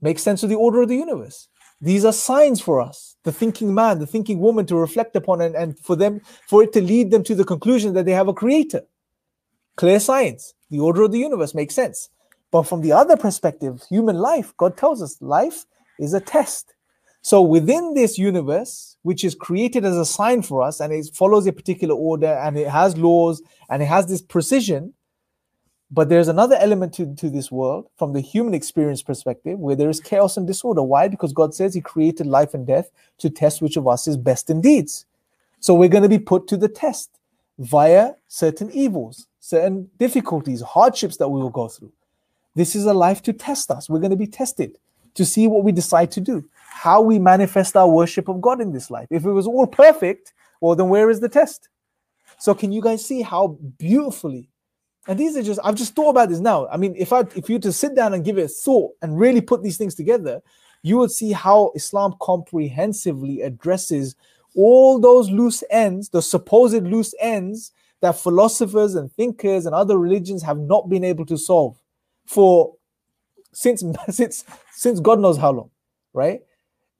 [0.00, 1.48] Makes sense of the order of the universe.
[1.80, 5.56] These are signs for us, the thinking man, the thinking woman, to reflect upon and,
[5.56, 8.32] and for them, for it to lead them to the conclusion that they have a
[8.32, 8.82] creator.
[9.76, 10.54] Clear signs.
[10.70, 12.10] The order of the universe makes sense.
[12.50, 15.66] But from the other perspective, human life, God tells us life
[15.98, 16.74] is a test.
[17.22, 21.46] So within this universe, which is created as a sign for us, and it follows
[21.46, 24.92] a particular order, and it has laws, and it has this precision,
[25.90, 29.88] but there's another element to, to this world from the human experience perspective where there
[29.88, 30.82] is chaos and disorder.
[30.82, 31.08] Why?
[31.08, 34.50] Because God says He created life and death to test which of us is best
[34.50, 35.06] in deeds.
[35.60, 37.10] So we're going to be put to the test
[37.58, 41.92] via certain evils, certain difficulties, hardships that we will go through.
[42.54, 43.90] This is a life to test us.
[43.90, 44.78] We're going to be tested
[45.14, 48.72] to see what we decide to do how we manifest our worship of God in
[48.72, 49.06] this life.
[49.08, 51.68] If it was all perfect, well, then where is the test?
[52.38, 54.50] So, can you guys see how beautifully?
[55.06, 56.66] And these are just, I've just thought about this now.
[56.66, 59.18] I mean, if I if you to sit down and give it a thought and
[59.18, 60.42] really put these things together,
[60.82, 64.16] you would see how Islam comprehensively addresses
[64.56, 67.72] all those loose ends, the supposed loose ends
[68.04, 71.76] that philosophers and thinkers and other religions have not been able to solve
[72.26, 72.74] for
[73.52, 75.70] since since since God knows how long,
[76.12, 76.42] right?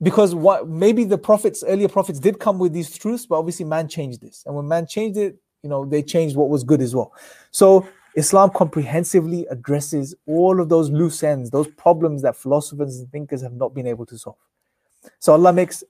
[0.01, 3.87] because what maybe the prophets earlier prophets did come with these truths but obviously man
[3.87, 4.43] changed this.
[4.45, 7.13] And when man changed it you know they changed what was good as well.
[7.51, 13.41] So islam comprehensively addresses all of those loose ends those problems that philosophers and thinkers
[13.41, 14.37] have not been able to solve.
[15.19, 15.83] So allah makes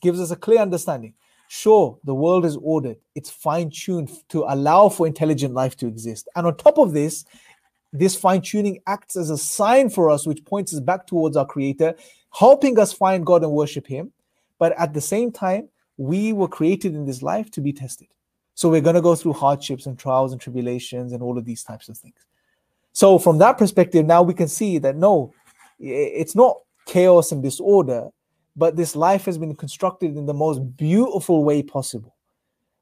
[0.00, 1.14] gives us a clear understanding
[1.48, 6.46] sure the world is ordered it's fine-tuned to allow for intelligent life to exist and
[6.46, 7.24] on top of this
[7.92, 11.46] this fine tuning acts as a sign for us, which points us back towards our
[11.46, 11.94] Creator,
[12.32, 14.12] helping us find God and worship Him.
[14.58, 18.08] But at the same time, we were created in this life to be tested.
[18.54, 21.62] So we're going to go through hardships and trials and tribulations and all of these
[21.62, 22.16] types of things.
[22.92, 25.32] So, from that perspective, now we can see that no,
[25.78, 28.08] it's not chaos and disorder,
[28.58, 32.16] but this life has been constructed in the most beautiful way possible.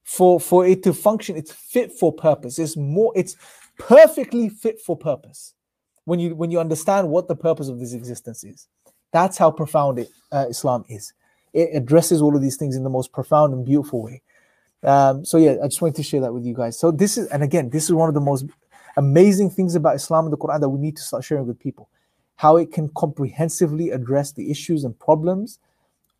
[0.05, 2.59] For, for it to function, it's fit for purpose.
[2.59, 3.37] It's more, it's
[3.79, 5.55] perfectly fit for purpose
[6.05, 8.68] when you when you understand what the purpose of this existence is.
[9.12, 11.12] That's how profound it, uh, Islam is.
[11.53, 14.22] It addresses all of these things in the most profound and beautiful way.
[14.83, 16.79] Um, so yeah, I just wanted to share that with you guys.
[16.79, 18.47] So this is, and again, this is one of the most
[18.97, 21.89] amazing things about Islam and the Quran that we need to start sharing with people.
[22.37, 25.59] How it can comprehensively address the issues and problems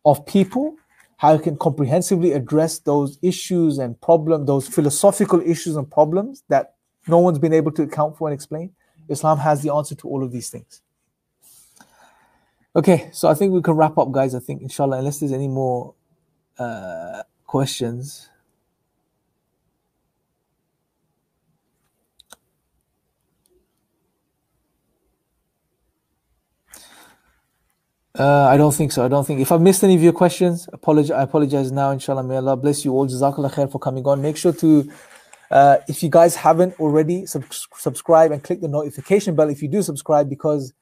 [0.07, 0.75] of people,
[1.17, 6.75] how you can comprehensively address those issues and problems, those philosophical issues and problems that
[7.07, 8.71] no one's been able to account for and explain.
[9.09, 10.81] Islam has the answer to all of these things.
[12.75, 14.33] Okay, so I think we can wrap up, guys.
[14.33, 15.93] I think, inshallah, unless there's any more
[16.57, 18.29] uh, questions.
[28.17, 29.05] Uh, I don't think so.
[29.05, 29.41] I don't think.
[29.41, 31.11] If I've missed any of your questions, apologize.
[31.11, 31.91] I apologize now.
[31.91, 33.07] Inshallah, may Allah bless you all.
[33.07, 34.23] Jazakallah khair for coming on.
[34.23, 34.91] Make sure to,
[35.51, 39.67] uh, if you guys haven't already, sub- subscribe and click the notification bell if you
[39.67, 40.73] do subscribe because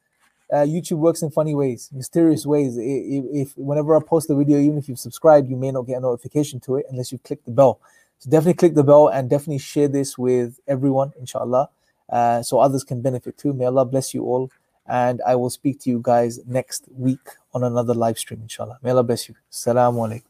[0.50, 2.78] uh, YouTube works in funny ways, mysterious ways.
[2.78, 5.98] If, if, whenever I post a video, even if you've subscribed, you may not get
[5.98, 7.80] a notification to it unless you click the bell.
[8.18, 11.68] So definitely click the bell and definitely share this with everyone, inshallah,
[12.08, 13.52] uh, so others can benefit too.
[13.52, 14.50] May Allah bless you all,
[14.88, 17.20] and I will speak to you guys next week
[17.54, 18.78] on another live stream, inshallah.
[18.82, 19.34] May Allah bless you.
[19.50, 20.22] Assalamu alaikum.